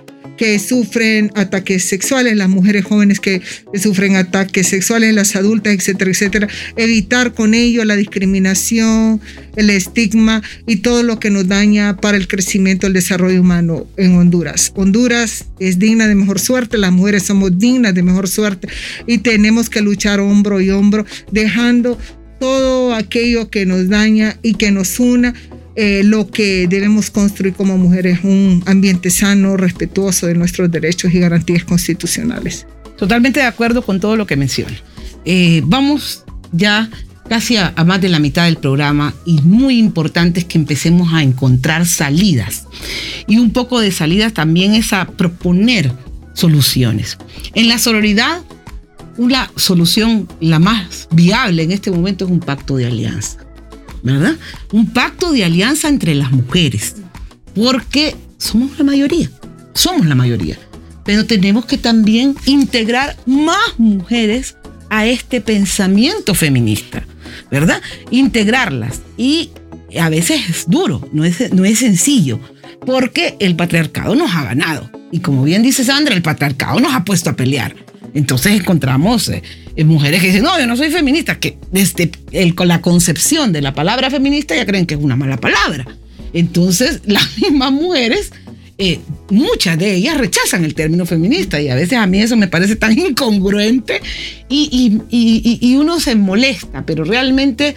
que 0.42 0.58
sufren 0.58 1.32
ataques 1.36 1.86
sexuales, 1.86 2.36
las 2.36 2.50
mujeres 2.50 2.84
jóvenes 2.84 3.20
que, 3.20 3.44
sufren 3.76 4.16
ataques 4.16 4.70
sexuales, 4.70 5.14
las 5.14 5.36
adultas, 5.36 5.72
etcétera, 5.72 6.10
etcétera. 6.10 6.48
Evitar 6.78 7.36
con 7.36 7.54
ello 7.54 7.86
la 7.86 7.96
discriminación, 7.96 9.22
el 9.56 9.70
estigma 9.70 10.42
y 10.66 10.78
todo 10.78 11.04
lo 11.04 11.20
que 11.20 11.30
nos 11.30 11.48
daña 11.48 11.98
para 11.98 12.18
el 12.18 12.28
crecimiento, 12.28 12.88
el 12.88 12.94
desarrollo 12.94 13.40
humano 13.40 13.86
en 13.98 14.16
Honduras. 14.16 14.72
Honduras 14.76 15.46
es 15.60 15.78
digna 15.78 16.08
de 16.08 16.16
mejor 16.16 16.40
suerte, 16.40 16.80
las 16.80 16.92
mujeres 16.92 17.22
somos 17.22 17.60
dignas 17.60 17.94
de 17.94 18.02
mejor 18.02 18.28
suerte 18.28 18.68
y 19.06 19.20
tenemos 19.20 19.70
que 19.70 19.82
luchar 19.82 20.20
hombro 20.22 20.60
y 20.60 20.72
hombro, 20.72 21.06
dejando 21.32 22.00
todo 22.40 22.96
aquello 22.96 23.52
que 23.52 23.68
nos 23.68 23.90
daña 23.90 24.40
y 24.42 24.56
que 24.56 24.72
nos 24.72 25.00
una 25.00 25.36
eh, 25.76 26.02
lo 26.04 26.30
que 26.30 26.68
debemos 26.68 27.10
construir 27.10 27.54
como 27.54 27.78
mujeres, 27.78 28.20
un 28.24 28.64
ambiente 28.66 29.10
sano, 29.10 29.56
respetuoso 29.56 30.28
de 30.28 30.36
nuestros 30.36 30.70
derechos 30.70 31.14
y 31.14 31.20
garantías 31.20 31.64
constitucionales. 31.64 32.68
Totalmente 32.98 33.40
de 33.40 33.46
acuerdo 33.46 33.82
con 33.82 34.00
todo 34.00 34.16
lo 34.16 34.28
que 34.28 34.36
menciona. 34.36 34.76
Eh, 35.26 35.62
vamos 35.66 36.24
ya 36.52 36.90
casi 37.30 37.56
a, 37.56 37.74
más 37.86 38.02
de 38.02 38.10
la 38.10 38.20
mitad 38.20 38.46
del 38.46 38.58
programa 38.58 39.14
y 39.26 39.40
muy 39.42 39.78
importante 39.78 40.42
es 40.42 40.46
que 40.46 40.58
empecemos 40.58 41.14
a 41.14 41.24
encontrar 41.24 41.86
salidas. 41.86 42.68
Y 43.26 43.38
un 43.38 43.52
poco 43.52 43.80
de 43.80 43.92
salidas 43.92 44.34
también 44.34 44.74
es 44.74 44.92
a 44.92 45.06
proponer 45.06 45.94
soluciones. 46.34 47.18
En 47.56 47.70
la 47.70 47.78
sororidad, 47.78 48.42
una 49.18 49.50
solución 49.56 50.28
la 50.42 50.60
más 50.60 51.08
viable 51.12 51.64
en 51.64 51.72
este 51.72 51.92
momento 51.92 52.26
es 52.26 52.32
un 52.32 52.42
pacto 52.42 52.76
de 52.76 52.88
alianza. 52.88 53.38
¿Verdad? 54.04 54.36
Un 54.72 54.92
pacto 54.92 55.32
de 55.32 55.44
alianza 55.44 55.90
entre 55.90 56.16
las 56.16 56.32
mujeres, 56.32 56.96
porque 57.56 58.16
somos 58.38 58.78
la 58.78 58.84
mayoría, 58.84 59.30
somos 59.74 60.06
la 60.06 60.16
mayoría, 60.16 60.58
pero 61.06 61.26
tenemos 61.26 61.66
que 61.66 61.78
también 61.78 62.36
integrar 62.46 63.18
más 63.26 63.78
mujeres 63.78 64.56
a 64.90 65.06
este 65.06 65.42
pensamiento 65.42 66.36
feminista, 66.36 67.06
¿verdad? 67.50 67.82
Integrarlas 68.10 69.02
y 69.18 69.52
a 70.00 70.10
veces 70.10 70.50
es 70.50 70.70
duro, 70.70 71.08
no 71.12 71.24
es, 71.24 71.54
no 71.54 71.66
es 71.66 71.80
sencillo, 71.80 72.40
porque 72.86 73.36
el 73.40 73.56
patriarcado 73.56 74.16
nos 74.16 74.34
ha 74.36 74.44
ganado. 74.44 74.90
Y 75.12 75.20
como 75.20 75.44
bien 75.44 75.62
dice 75.62 75.84
Sandra, 75.84 76.16
el 76.16 76.22
patriarcado 76.22 76.80
nos 76.80 76.94
ha 76.94 77.04
puesto 77.04 77.30
a 77.30 77.36
pelear. 77.36 77.76
Entonces 78.14 78.54
encontramos 78.54 79.30
eh, 79.30 79.44
mujeres 79.78 80.22
que 80.22 80.28
dicen, 80.28 80.44
no, 80.44 80.60
yo 80.60 80.68
no 80.68 80.76
soy 80.76 80.90
feminista, 80.90 81.40
que 81.40 81.58
desde 81.72 82.12
el, 82.32 82.56
la 82.66 82.82
concepción 82.82 83.52
de 83.54 83.62
la 83.62 83.74
palabra 83.74 84.10
feminista 84.10 84.56
ya 84.56 84.66
creen 84.66 84.86
que 84.86 84.96
es 84.96 85.00
una 85.02 85.16
mala 85.16 85.38
palabra. 85.38 85.86
Entonces 86.34 87.02
las 87.06 87.38
mismas 87.38 87.72
mujeres, 87.72 88.32
eh, 88.78 89.00
muchas 89.30 89.78
de 89.78 89.96
ellas 89.96 90.18
rechazan 90.18 90.66
el 90.66 90.74
término 90.74 91.06
feminista 91.06 91.62
y 91.62 91.70
a 91.70 91.76
veces 91.76 91.98
a 91.98 92.08
mí 92.08 92.20
eso 92.20 92.36
me 92.36 92.48
parece 92.48 92.76
tan 92.76 92.98
incongruente 92.98 94.02
y, 94.50 95.00
y, 95.10 95.60
y 95.62 95.76
uno 95.76 96.00
se 96.00 96.16
molesta, 96.16 96.86
pero 96.86 97.04
realmente 97.04 97.76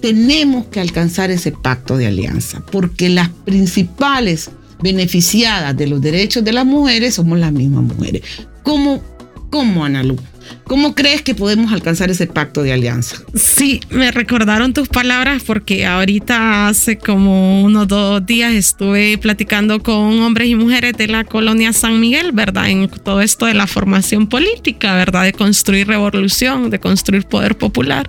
tenemos 0.00 0.66
que 0.66 0.80
alcanzar 0.80 1.30
ese 1.30 1.52
pacto 1.52 1.96
de 1.96 2.06
alianza, 2.06 2.64
porque 2.70 3.08
las 3.08 3.30
principales 3.30 4.50
beneficiadas 4.82 5.76
de 5.76 5.86
los 5.86 6.02
derechos 6.02 6.44
de 6.44 6.52
las 6.52 6.66
mujeres 6.66 7.14
somos 7.14 7.38
las 7.38 7.50
mismas 7.50 7.82
mujeres. 7.84 8.22
¿Cómo 8.62 9.02
¿Cómo, 9.50 9.84
Analu? 9.84 10.16
¿Cómo 10.64 10.96
crees 10.96 11.22
que 11.22 11.34
podemos 11.34 11.72
alcanzar 11.72 12.10
ese 12.10 12.26
pacto 12.26 12.62
de 12.62 12.72
alianza? 12.72 13.22
Sí, 13.34 13.80
me 13.90 14.10
recordaron 14.10 14.72
tus 14.72 14.88
palabras 14.88 15.44
porque 15.44 15.86
ahorita 15.86 16.66
hace 16.66 16.98
como 16.98 17.62
unos 17.62 17.86
dos 17.86 18.26
días 18.26 18.52
estuve 18.52 19.16
platicando 19.18 19.80
con 19.80 20.20
hombres 20.20 20.48
y 20.48 20.56
mujeres 20.56 20.94
de 20.94 21.06
la 21.06 21.22
colonia 21.22 21.72
San 21.72 22.00
Miguel, 22.00 22.32
¿verdad? 22.32 22.68
En 22.68 22.88
todo 22.88 23.20
esto 23.20 23.46
de 23.46 23.54
la 23.54 23.68
formación 23.68 24.26
política, 24.26 24.96
¿verdad? 24.96 25.22
De 25.22 25.32
construir 25.32 25.86
revolución, 25.86 26.68
de 26.68 26.80
construir 26.80 27.24
poder 27.24 27.56
popular. 27.56 28.08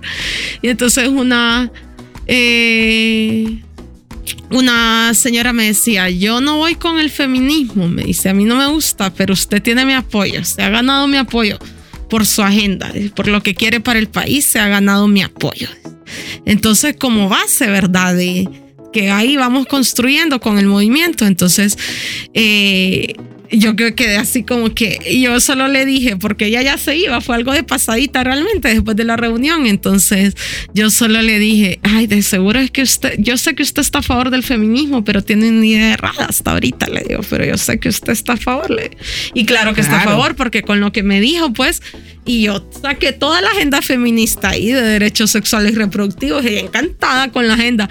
Y 0.60 0.68
entonces 0.68 1.08
una... 1.08 1.70
Eh, 2.26 3.62
una 4.50 5.14
señora 5.14 5.52
me 5.52 5.64
decía, 5.64 6.08
yo 6.10 6.40
no 6.40 6.56
voy 6.56 6.74
con 6.74 6.98
el 6.98 7.10
feminismo, 7.10 7.86
me 7.88 8.04
dice, 8.04 8.30
a 8.30 8.34
mí 8.34 8.44
no 8.44 8.56
me 8.56 8.66
gusta, 8.66 9.12
pero 9.12 9.34
usted 9.34 9.62
tiene 9.62 9.84
mi 9.84 9.92
apoyo, 9.92 10.44
se 10.44 10.62
ha 10.62 10.70
ganado 10.70 11.06
mi 11.06 11.16
apoyo 11.18 11.58
por 12.08 12.26
su 12.26 12.42
agenda, 12.42 12.92
por 13.14 13.28
lo 13.28 13.42
que 13.42 13.54
quiere 13.54 13.80
para 13.80 13.98
el 13.98 14.08
país, 14.08 14.44
se 14.44 14.58
ha 14.58 14.68
ganado 14.68 15.08
mi 15.08 15.22
apoyo. 15.22 15.68
Entonces, 16.44 16.96
como 16.98 17.28
base, 17.28 17.66
¿verdad? 17.66 18.16
Que 18.92 19.10
ahí 19.10 19.36
vamos 19.36 19.66
construyendo 19.66 20.40
con 20.40 20.58
el 20.58 20.66
movimiento, 20.66 21.26
entonces... 21.26 21.78
Eh, 22.34 23.14
yo 23.50 23.74
quedé 23.76 24.16
así 24.16 24.42
como 24.42 24.74
que 24.74 24.98
yo 25.20 25.40
solo 25.40 25.68
le 25.68 25.86
dije, 25.86 26.16
porque 26.16 26.46
ella 26.46 26.62
ya 26.62 26.76
se 26.76 26.96
iba, 26.96 27.20
fue 27.20 27.36
algo 27.36 27.52
de 27.52 27.62
pasadita 27.62 28.22
realmente 28.24 28.68
después 28.68 28.96
de 28.96 29.04
la 29.04 29.16
reunión, 29.16 29.66
entonces 29.66 30.34
yo 30.74 30.90
solo 30.90 31.22
le 31.22 31.38
dije, 31.38 31.80
ay, 31.82 32.06
de 32.06 32.22
seguro 32.22 32.58
es 32.60 32.70
que 32.70 32.82
usted, 32.82 33.14
yo 33.18 33.36
sé 33.38 33.54
que 33.54 33.62
usted 33.62 33.80
está 33.80 34.00
a 34.00 34.02
favor 34.02 34.30
del 34.30 34.42
feminismo, 34.42 35.04
pero 35.04 35.22
tiene 35.22 35.48
una 35.48 35.64
idea 35.64 35.94
errada 35.94 36.26
hasta 36.26 36.52
ahorita, 36.52 36.88
le 36.88 37.02
digo, 37.08 37.22
pero 37.28 37.44
yo 37.44 37.56
sé 37.56 37.78
que 37.78 37.88
usted 37.88 38.12
está 38.12 38.34
a 38.34 38.36
favor, 38.36 38.70
le 38.70 38.90
y 39.34 39.44
claro 39.44 39.74
que 39.74 39.80
está 39.80 40.02
a 40.02 40.04
favor, 40.04 40.34
porque 40.34 40.62
con 40.62 40.80
lo 40.80 40.92
que 40.92 41.02
me 41.02 41.20
dijo, 41.20 41.52
pues, 41.52 41.82
y 42.26 42.42
yo 42.42 42.68
saqué 42.82 43.12
toda 43.12 43.40
la 43.40 43.48
agenda 43.48 43.80
feminista 43.80 44.50
ahí 44.50 44.72
de 44.72 44.82
derechos 44.82 45.30
sexuales 45.30 45.72
y 45.72 45.76
reproductivos, 45.76 46.44
y 46.44 46.58
encantada 46.58 47.32
con 47.32 47.48
la 47.48 47.54
agenda, 47.54 47.88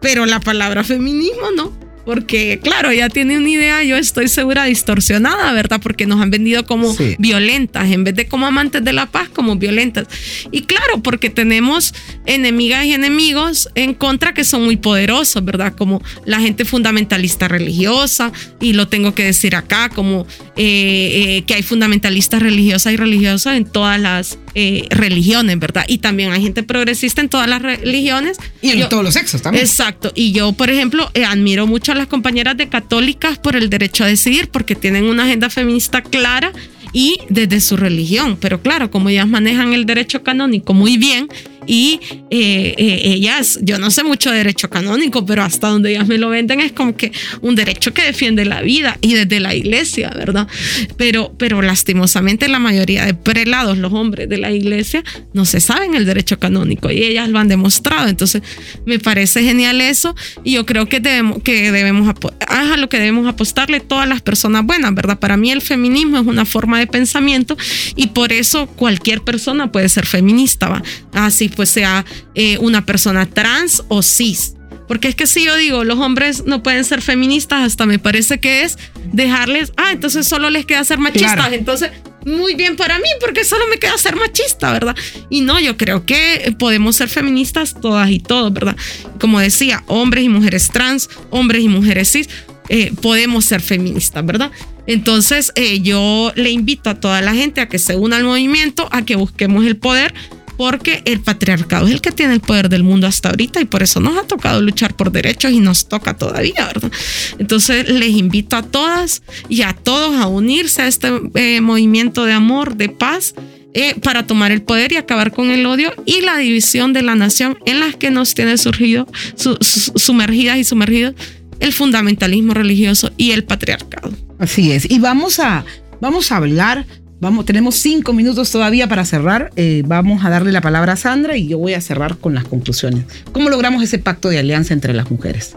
pero 0.00 0.24
la 0.26 0.40
palabra 0.40 0.82
feminismo 0.84 1.50
no. 1.56 1.83
Porque, 2.04 2.60
claro, 2.62 2.90
ella 2.90 3.08
tiene 3.08 3.38
una 3.38 3.48
idea, 3.48 3.82
yo 3.82 3.96
estoy 3.96 4.28
segura, 4.28 4.64
distorsionada, 4.64 5.52
¿verdad? 5.52 5.80
Porque 5.82 6.06
nos 6.06 6.20
han 6.20 6.30
vendido 6.30 6.66
como 6.66 6.94
violentas, 7.18 7.90
en 7.90 8.04
vez 8.04 8.14
de 8.14 8.26
como 8.26 8.46
amantes 8.46 8.84
de 8.84 8.92
la 8.92 9.06
paz, 9.06 9.28
como 9.28 9.56
violentas. 9.56 10.06
Y 10.50 10.62
claro, 10.62 11.02
porque 11.02 11.30
tenemos 11.30 11.94
enemigas 12.26 12.84
y 12.84 12.92
enemigos 12.92 13.68
en 13.74 13.94
contra 13.94 14.34
que 14.34 14.44
son 14.44 14.64
muy 14.64 14.76
poderosos, 14.76 15.44
¿verdad? 15.44 15.74
Como 15.76 16.02
la 16.26 16.40
gente 16.40 16.64
fundamentalista 16.64 17.48
religiosa, 17.48 18.32
y 18.60 18.74
lo 18.74 18.88
tengo 18.88 19.14
que 19.14 19.24
decir 19.24 19.56
acá, 19.56 19.88
como 19.88 20.26
eh, 20.56 21.36
eh, 21.36 21.42
que 21.46 21.54
hay 21.54 21.62
fundamentalistas 21.62 22.40
religiosas 22.40 22.92
y 22.92 22.96
religiosas 22.96 23.56
en 23.56 23.64
todas 23.64 24.00
las 24.00 24.38
eh, 24.54 24.86
religiones, 24.90 25.58
¿verdad? 25.58 25.84
Y 25.88 25.98
también 25.98 26.32
hay 26.32 26.42
gente 26.42 26.62
progresista 26.62 27.20
en 27.20 27.28
todas 27.28 27.48
las 27.48 27.60
religiones. 27.60 28.38
Y 28.62 28.70
en 28.70 28.88
todos 28.88 29.02
los 29.02 29.14
sexos 29.14 29.42
también. 29.42 29.64
Exacto. 29.64 30.12
Y 30.14 30.32
yo, 30.32 30.52
por 30.52 30.70
ejemplo, 30.70 31.10
admiro 31.26 31.66
mucho 31.66 31.92
las 31.94 32.06
compañeras 32.06 32.56
de 32.56 32.68
católicas 32.68 33.38
por 33.38 33.56
el 33.56 33.68
derecho 33.68 34.04
a 34.04 34.06
decidir, 34.06 34.48
porque 34.48 34.76
tienen 34.76 35.06
una 35.06 35.24
agenda 35.24 35.50
feminista 35.50 36.02
clara 36.02 36.52
y 36.94 37.18
desde 37.28 37.60
su 37.60 37.76
religión. 37.76 38.38
Pero 38.40 38.62
claro, 38.62 38.90
como 38.90 39.10
ellas 39.10 39.28
manejan 39.28 39.74
el 39.74 39.84
derecho 39.84 40.22
canónico 40.22 40.72
muy 40.72 40.96
bien, 40.96 41.28
y 41.66 42.00
eh, 42.30 42.74
eh, 42.76 43.00
ellas, 43.04 43.58
yo 43.62 43.78
no 43.78 43.90
sé 43.90 44.04
mucho 44.04 44.30
de 44.30 44.38
derecho 44.38 44.68
canónico, 44.68 45.24
pero 45.24 45.42
hasta 45.42 45.68
donde 45.68 45.90
ellas 45.90 46.06
me 46.06 46.18
lo 46.18 46.28
venden 46.28 46.60
es 46.60 46.72
como 46.72 46.96
que 46.96 47.12
un 47.40 47.54
derecho 47.54 47.94
que 47.94 48.02
defiende 48.02 48.44
la 48.44 48.62
vida 48.62 48.98
y 49.00 49.14
desde 49.14 49.40
la 49.40 49.54
iglesia, 49.54 50.10
¿verdad? 50.14 50.48
Pero, 50.96 51.34
pero 51.38 51.62
lastimosamente 51.62 52.48
la 52.48 52.58
mayoría 52.58 53.04
de 53.04 53.14
prelados, 53.14 53.78
los 53.78 53.92
hombres 53.92 54.28
de 54.28 54.38
la 54.38 54.50
iglesia, 54.50 55.02
no 55.32 55.44
se 55.44 55.60
saben 55.60 55.94
el 55.94 56.04
derecho 56.04 56.38
canónico 56.38 56.90
y 56.90 57.02
ellas 57.02 57.28
lo 57.28 57.38
han 57.38 57.48
demostrado. 57.48 58.08
Entonces, 58.08 58.42
me 58.86 58.98
parece 58.98 59.42
genial 59.42 59.80
eso 59.80 60.14
y 60.42 60.52
yo 60.52 60.66
creo 60.66 60.88
que 60.88 61.00
debemos, 61.00 61.42
que 61.42 61.72
debemos, 61.72 62.14
a 62.48 62.76
lo 62.76 62.88
que 62.88 62.98
debemos 62.98 63.26
apostarle 63.26 63.80
todas 63.80 64.08
las 64.08 64.22
personas 64.22 64.64
buenas, 64.64 64.94
¿verdad? 64.94 65.18
Para 65.18 65.36
mí 65.36 65.50
el 65.50 65.62
feminismo 65.62 66.18
es 66.18 66.26
una 66.26 66.44
forma 66.44 66.78
de 66.78 66.86
pensamiento 66.86 67.56
y 67.96 68.08
por 68.08 68.32
eso 68.32 68.66
cualquier 68.66 69.22
persona 69.22 69.70
puede 69.72 69.88
ser 69.88 70.06
feminista, 70.06 70.68
¿va? 70.68 70.82
Así 71.12 71.48
pues 71.54 71.70
sea 71.70 72.04
eh, 72.34 72.58
una 72.58 72.84
persona 72.84 73.26
trans 73.26 73.82
o 73.88 74.02
cis. 74.02 74.54
Porque 74.86 75.08
es 75.08 75.14
que 75.14 75.26
si 75.26 75.44
yo 75.44 75.56
digo, 75.56 75.84
los 75.84 75.98
hombres 75.98 76.44
no 76.44 76.62
pueden 76.62 76.84
ser 76.84 77.00
feministas, 77.00 77.64
hasta 77.64 77.86
me 77.86 77.98
parece 77.98 78.38
que 78.38 78.62
es 78.62 78.78
dejarles, 79.12 79.72
ah, 79.76 79.92
entonces 79.92 80.26
solo 80.28 80.50
les 80.50 80.66
queda 80.66 80.84
ser 80.84 80.98
machistas. 80.98 81.52
Entonces, 81.52 81.90
muy 82.26 82.54
bien 82.54 82.76
para 82.76 82.98
mí, 82.98 83.08
porque 83.20 83.44
solo 83.44 83.66
me 83.68 83.78
queda 83.78 83.96
ser 83.98 84.16
machista, 84.16 84.72
¿verdad? 84.72 84.96
Y 85.30 85.40
no, 85.40 85.60
yo 85.60 85.76
creo 85.76 86.04
que 86.04 86.54
podemos 86.58 86.96
ser 86.96 87.08
feministas 87.08 87.80
todas 87.80 88.10
y 88.10 88.18
todos, 88.18 88.52
¿verdad? 88.52 88.76
Como 89.18 89.40
decía, 89.40 89.82
hombres 89.86 90.24
y 90.24 90.28
mujeres 90.28 90.68
trans, 90.70 91.08
hombres 91.30 91.62
y 91.62 91.68
mujeres 91.68 92.12
cis, 92.12 92.28
eh, 92.68 92.92
podemos 93.02 93.44
ser 93.44 93.60
feministas, 93.60 94.24
¿verdad? 94.24 94.50
Entonces, 94.86 95.52
eh, 95.54 95.80
yo 95.80 96.32
le 96.34 96.50
invito 96.50 96.90
a 96.90 96.94
toda 96.94 97.20
la 97.22 97.34
gente 97.34 97.60
a 97.60 97.68
que 97.68 97.78
se 97.78 97.96
una 97.96 98.16
al 98.16 98.24
movimiento, 98.24 98.88
a 98.90 99.04
que 99.04 99.16
busquemos 99.16 99.64
el 99.66 99.76
poder 99.76 100.14
porque 100.56 101.02
el 101.04 101.20
patriarcado 101.20 101.86
es 101.86 101.92
el 101.92 102.00
que 102.00 102.12
tiene 102.12 102.34
el 102.34 102.40
poder 102.40 102.68
del 102.68 102.82
mundo 102.82 103.06
hasta 103.06 103.30
ahorita 103.30 103.60
y 103.60 103.64
por 103.64 103.82
eso 103.82 104.00
nos 104.00 104.16
ha 104.16 104.26
tocado 104.26 104.60
luchar 104.60 104.94
por 104.94 105.10
derechos 105.10 105.52
y 105.52 105.60
nos 105.60 105.88
toca 105.88 106.16
todavía, 106.16 106.66
¿verdad? 106.66 106.90
Entonces 107.38 107.88
les 107.88 108.10
invito 108.10 108.56
a 108.56 108.62
todas 108.62 109.22
y 109.48 109.62
a 109.62 109.72
todos 109.72 110.16
a 110.16 110.26
unirse 110.26 110.82
a 110.82 110.86
este 110.86 111.10
eh, 111.34 111.60
movimiento 111.60 112.24
de 112.24 112.32
amor, 112.32 112.76
de 112.76 112.88
paz. 112.88 113.34
Eh, 113.76 113.96
para 114.00 114.24
tomar 114.24 114.52
el 114.52 114.62
poder 114.62 114.92
y 114.92 114.96
acabar 114.98 115.32
con 115.32 115.50
el 115.50 115.66
odio 115.66 115.92
y 116.06 116.20
la 116.20 116.36
división 116.36 116.92
de 116.92 117.02
la 117.02 117.16
nación 117.16 117.58
en 117.66 117.80
las 117.80 117.96
que 117.96 118.12
nos 118.12 118.32
tiene 118.32 118.56
surgido, 118.56 119.08
sumergidas 119.36 120.58
y 120.58 120.62
sumergidos 120.62 121.16
el 121.58 121.72
fundamentalismo 121.72 122.54
religioso 122.54 123.10
y 123.16 123.32
el 123.32 123.42
patriarcado. 123.42 124.12
Así 124.38 124.70
es. 124.70 124.88
Y 124.88 124.98
vamos 124.98 125.40
a, 125.40 125.64
vamos 126.00 126.30
a 126.30 126.36
hablar, 126.36 126.86
vamos, 127.20 127.46
tenemos 127.46 127.76
cinco 127.76 128.12
minutos 128.12 128.50
todavía 128.50 128.88
para 128.88 129.04
cerrar. 129.04 129.50
Eh, 129.56 129.82
vamos 129.86 130.24
a 130.24 130.30
darle 130.30 130.52
la 130.52 130.60
palabra 130.60 130.94
a 130.94 130.96
Sandra 130.96 131.36
y 131.36 131.48
yo 131.48 131.58
voy 131.58 131.74
a 131.74 131.80
cerrar 131.80 132.18
con 132.18 132.34
las 132.34 132.44
conclusiones. 132.44 133.04
¿Cómo 133.32 133.48
logramos 133.50 133.82
ese 133.82 133.98
pacto 133.98 134.28
de 134.28 134.38
alianza 134.38 134.74
entre 134.74 134.94
las 134.94 135.10
mujeres? 135.10 135.56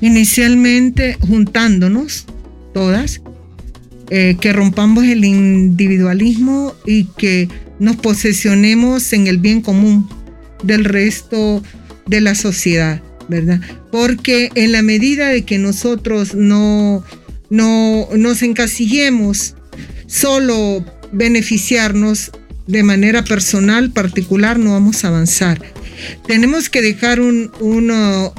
Inicialmente 0.00 1.16
juntándonos 1.20 2.26
todas, 2.72 3.22
eh, 4.10 4.36
que 4.40 4.52
rompamos 4.52 5.04
el 5.04 5.24
individualismo 5.24 6.74
y 6.84 7.04
que 7.04 7.48
nos 7.78 7.96
posesionemos 7.96 9.12
en 9.12 9.26
el 9.26 9.38
bien 9.38 9.60
común 9.60 10.08
del 10.62 10.84
resto 10.84 11.62
de 12.06 12.20
la 12.20 12.34
sociedad, 12.34 13.00
¿verdad? 13.28 13.60
Porque 13.90 14.50
en 14.54 14.72
la 14.72 14.82
medida 14.82 15.28
de 15.28 15.44
que 15.44 15.58
nosotros 15.58 16.34
no, 16.34 17.02
no 17.50 18.08
nos 18.14 18.42
encasillemos 18.42 19.54
solo 20.14 20.84
beneficiarnos 21.10 22.30
de 22.68 22.82
manera 22.84 23.24
personal, 23.24 23.90
particular, 23.90 24.58
no 24.58 24.70
vamos 24.70 25.04
a 25.04 25.08
avanzar. 25.08 25.60
Tenemos 26.26 26.70
que 26.70 26.82
dejar 26.82 27.20
un, 27.20 27.50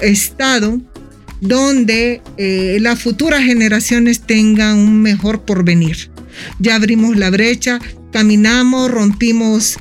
estado 0.02 0.80
donde 1.42 2.22
eh, 2.38 2.78
las 2.80 3.02
futuras 3.02 3.44
generaciones 3.44 4.22
tengan 4.22 4.78
un 4.78 5.02
mejor 5.02 5.42
porvenir. 5.44 6.10
Ya 6.60 6.76
abrimos 6.76 7.18
la 7.18 7.30
brecha, 7.30 7.80
caminamos, 8.12 8.90
rompimos 8.90 9.78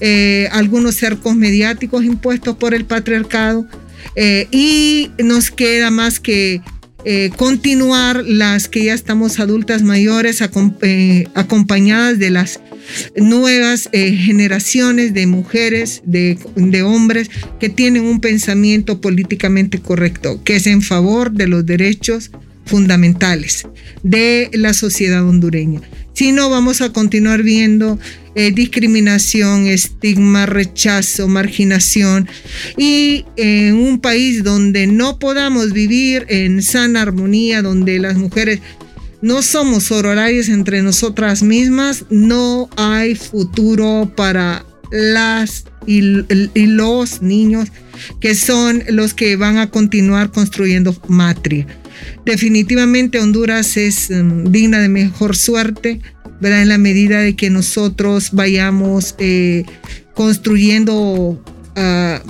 eh, 0.00 0.48
algunos 0.52 0.96
cercos 0.96 1.34
mediáticos 1.34 2.04
impuestos 2.04 2.56
por 2.56 2.74
el 2.74 2.84
patriarcado 2.84 3.66
eh, 4.16 4.48
y 4.50 5.10
nos 5.18 5.50
queda 5.50 5.90
más 5.90 6.20
que 6.20 6.60
eh, 7.04 7.30
continuar 7.36 8.24
las 8.24 8.68
que 8.68 8.84
ya 8.84 8.94
estamos 8.94 9.38
adultas 9.38 9.82
mayores 9.82 10.42
acompañadas 10.42 12.18
de 12.18 12.30
las 12.30 12.60
nuevas 13.16 13.88
generaciones 13.92 15.14
de 15.14 15.26
mujeres, 15.26 16.02
de, 16.04 16.38
hombres 16.82 17.30
que 17.60 17.68
tienen 17.68 18.04
un 18.04 18.20
pensamiento 18.20 19.00
políticamente 19.00 19.78
correcto, 19.78 20.42
que 20.42 20.56
es 20.56 20.66
en 20.66 20.82
favor 20.82 21.30
de 21.30 21.48
los 21.48 21.64
derechos 21.66 22.30
fundamentales 22.66 23.66
de 24.02 24.50
la 24.52 24.74
sociedad 24.74 25.26
hondureña. 25.26 25.80
Si 26.18 26.32
no, 26.32 26.50
vamos 26.50 26.80
a 26.80 26.92
continuar 26.92 27.44
viendo 27.44 27.96
eh, 28.34 28.50
discriminación, 28.50 29.68
estigma, 29.68 30.46
rechazo, 30.46 31.28
marginación. 31.28 32.28
Y 32.76 33.24
en 33.36 33.76
un 33.76 34.00
país 34.00 34.42
donde 34.42 34.88
no 34.88 35.20
podamos 35.20 35.72
vivir 35.72 36.26
en 36.28 36.60
sana 36.60 37.02
armonía, 37.02 37.62
donde 37.62 38.00
las 38.00 38.16
mujeres 38.16 38.58
no 39.22 39.42
somos 39.42 39.92
horarios 39.92 40.48
entre 40.48 40.82
nosotras 40.82 41.44
mismas, 41.44 42.04
no 42.10 42.68
hay 42.76 43.14
futuro 43.14 44.12
para 44.16 44.66
las 44.90 45.66
y, 45.86 46.00
los 46.66 47.22
niños 47.22 47.68
que 48.20 48.34
son 48.34 48.82
los 48.88 49.14
que 49.14 49.36
van 49.36 49.58
a 49.58 49.70
continuar 49.70 50.32
construyendo 50.32 51.00
matria. 51.06 51.64
Definitivamente 52.24 53.20
Honduras 53.20 53.76
es 53.76 54.10
mm, 54.10 54.50
digna 54.50 54.78
de 54.78 54.88
mejor 54.88 55.36
suerte 55.36 56.00
en 56.40 56.68
la 56.68 56.78
medida 56.78 57.20
de 57.20 57.34
que 57.34 57.50
nosotros 57.50 58.30
vayamos 58.32 59.14
eh, 59.18 59.64
construyendo 60.14 61.42
ah, 61.76 62.22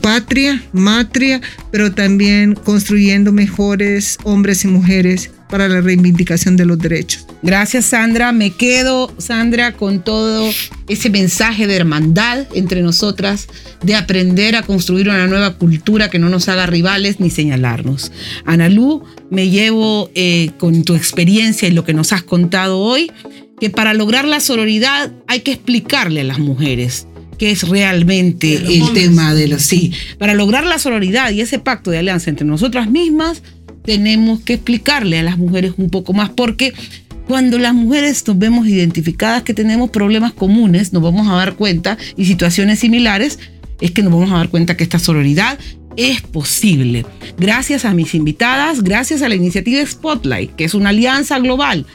patria, 0.00 0.62
matria, 0.72 1.40
pero 1.70 1.92
también 1.92 2.54
construyendo 2.54 3.32
mejores 3.32 4.18
hombres 4.24 4.64
y 4.64 4.68
mujeres 4.68 5.30
para 5.48 5.68
la 5.68 5.80
reivindicación 5.80 6.56
de 6.56 6.66
los 6.66 6.78
derechos. 6.78 7.25
Gracias 7.42 7.86
Sandra, 7.86 8.32
me 8.32 8.50
quedo 8.50 9.12
Sandra 9.18 9.72
con 9.72 10.02
todo 10.02 10.50
ese 10.88 11.10
mensaje 11.10 11.66
de 11.66 11.76
hermandad 11.76 12.46
entre 12.54 12.82
nosotras, 12.82 13.48
de 13.82 13.94
aprender 13.94 14.56
a 14.56 14.62
construir 14.62 15.08
una 15.08 15.26
nueva 15.26 15.56
cultura 15.56 16.10
que 16.10 16.18
no 16.18 16.28
nos 16.28 16.48
haga 16.48 16.66
rivales 16.66 17.20
ni 17.20 17.30
señalarnos. 17.30 18.12
Analú, 18.44 19.04
me 19.30 19.48
llevo 19.48 20.10
eh, 20.14 20.50
con 20.58 20.84
tu 20.84 20.94
experiencia 20.94 21.68
y 21.68 21.72
lo 21.72 21.84
que 21.84 21.94
nos 21.94 22.12
has 22.12 22.22
contado 22.22 22.78
hoy 22.78 23.10
que 23.60 23.70
para 23.70 23.94
lograr 23.94 24.26
la 24.26 24.40
sororidad 24.40 25.12
hay 25.26 25.40
que 25.40 25.52
explicarle 25.52 26.20
a 26.22 26.24
las 26.24 26.38
mujeres 26.38 27.06
qué 27.38 27.50
es 27.50 27.68
realmente 27.68 28.54
el 28.54 28.92
tema 28.92 29.34
de 29.34 29.48
los 29.48 29.62
sí. 29.62 29.92
Para 30.18 30.34
lograr 30.34 30.64
la 30.64 30.78
sororidad 30.78 31.30
y 31.30 31.40
ese 31.40 31.58
pacto 31.58 31.90
de 31.90 31.98
alianza 31.98 32.30
entre 32.30 32.46
nosotras 32.46 32.90
mismas, 32.90 33.42
tenemos 33.84 34.40
que 34.40 34.54
explicarle 34.54 35.18
a 35.18 35.22
las 35.22 35.38
mujeres 35.38 35.74
un 35.76 35.90
poco 35.90 36.12
más, 36.12 36.30
porque 36.30 36.72
cuando 37.26 37.58
las 37.58 37.74
mujeres 37.74 38.26
nos 38.26 38.38
vemos 38.38 38.66
identificadas 38.66 39.42
que 39.42 39.54
tenemos 39.54 39.90
problemas 39.90 40.32
comunes, 40.32 40.92
nos 40.92 41.02
vamos 41.02 41.28
a 41.28 41.34
dar 41.34 41.54
cuenta 41.54 41.98
y 42.16 42.26
situaciones 42.26 42.78
similares, 42.78 43.38
es 43.80 43.90
que 43.90 44.02
nos 44.02 44.12
vamos 44.12 44.30
a 44.32 44.36
dar 44.36 44.48
cuenta 44.48 44.76
que 44.76 44.84
esta 44.84 44.98
sororidad 44.98 45.58
es 45.96 46.20
posible. 46.20 47.04
Gracias 47.38 47.84
a 47.84 47.94
mis 47.94 48.14
invitadas, 48.14 48.82
gracias 48.82 49.22
a 49.22 49.28
la 49.28 49.34
iniciativa 49.34 49.84
Spotlight, 49.84 50.54
que 50.54 50.64
es 50.64 50.74
una 50.74 50.90
alianza 50.90 51.38
global 51.38 51.86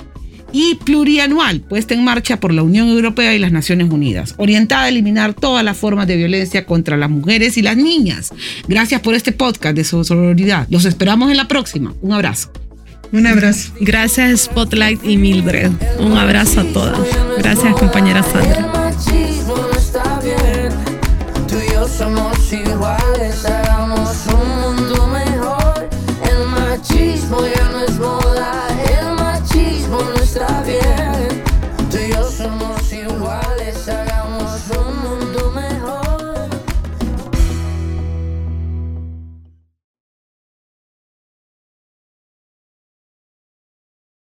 y 0.53 0.75
plurianual 0.75 1.61
puesta 1.61 1.93
en 1.93 2.03
marcha 2.03 2.39
por 2.39 2.53
la 2.53 2.63
Unión 2.63 2.89
Europea 2.89 3.33
y 3.33 3.39
las 3.39 3.51
Naciones 3.51 3.89
Unidas, 3.89 4.35
orientada 4.37 4.83
a 4.83 4.89
eliminar 4.89 5.33
todas 5.33 5.63
las 5.63 5.77
formas 5.77 6.07
de 6.07 6.17
violencia 6.17 6.65
contra 6.65 6.97
las 6.97 7.09
mujeres 7.09 7.57
y 7.57 7.61
las 7.61 7.77
niñas. 7.77 8.33
Gracias 8.67 9.01
por 9.01 9.15
este 9.15 9.31
podcast 9.31 9.75
de 9.75 9.83
sororidad. 9.83 10.67
Los 10.69 10.85
esperamos 10.85 11.31
en 11.31 11.37
la 11.37 11.47
próxima. 11.47 11.93
Un 12.01 12.13
abrazo. 12.13 12.51
Un 13.11 13.27
abrazo. 13.27 13.73
Gracias 13.79 14.41
Spotlight 14.41 15.03
y 15.03 15.17
Mildred. 15.17 15.71
Un 15.99 16.17
abrazo 16.17 16.61
a 16.61 16.63
todas. 16.65 16.99
Gracias 17.37 17.75
compañera 17.75 18.23
Sandra. 18.23 18.80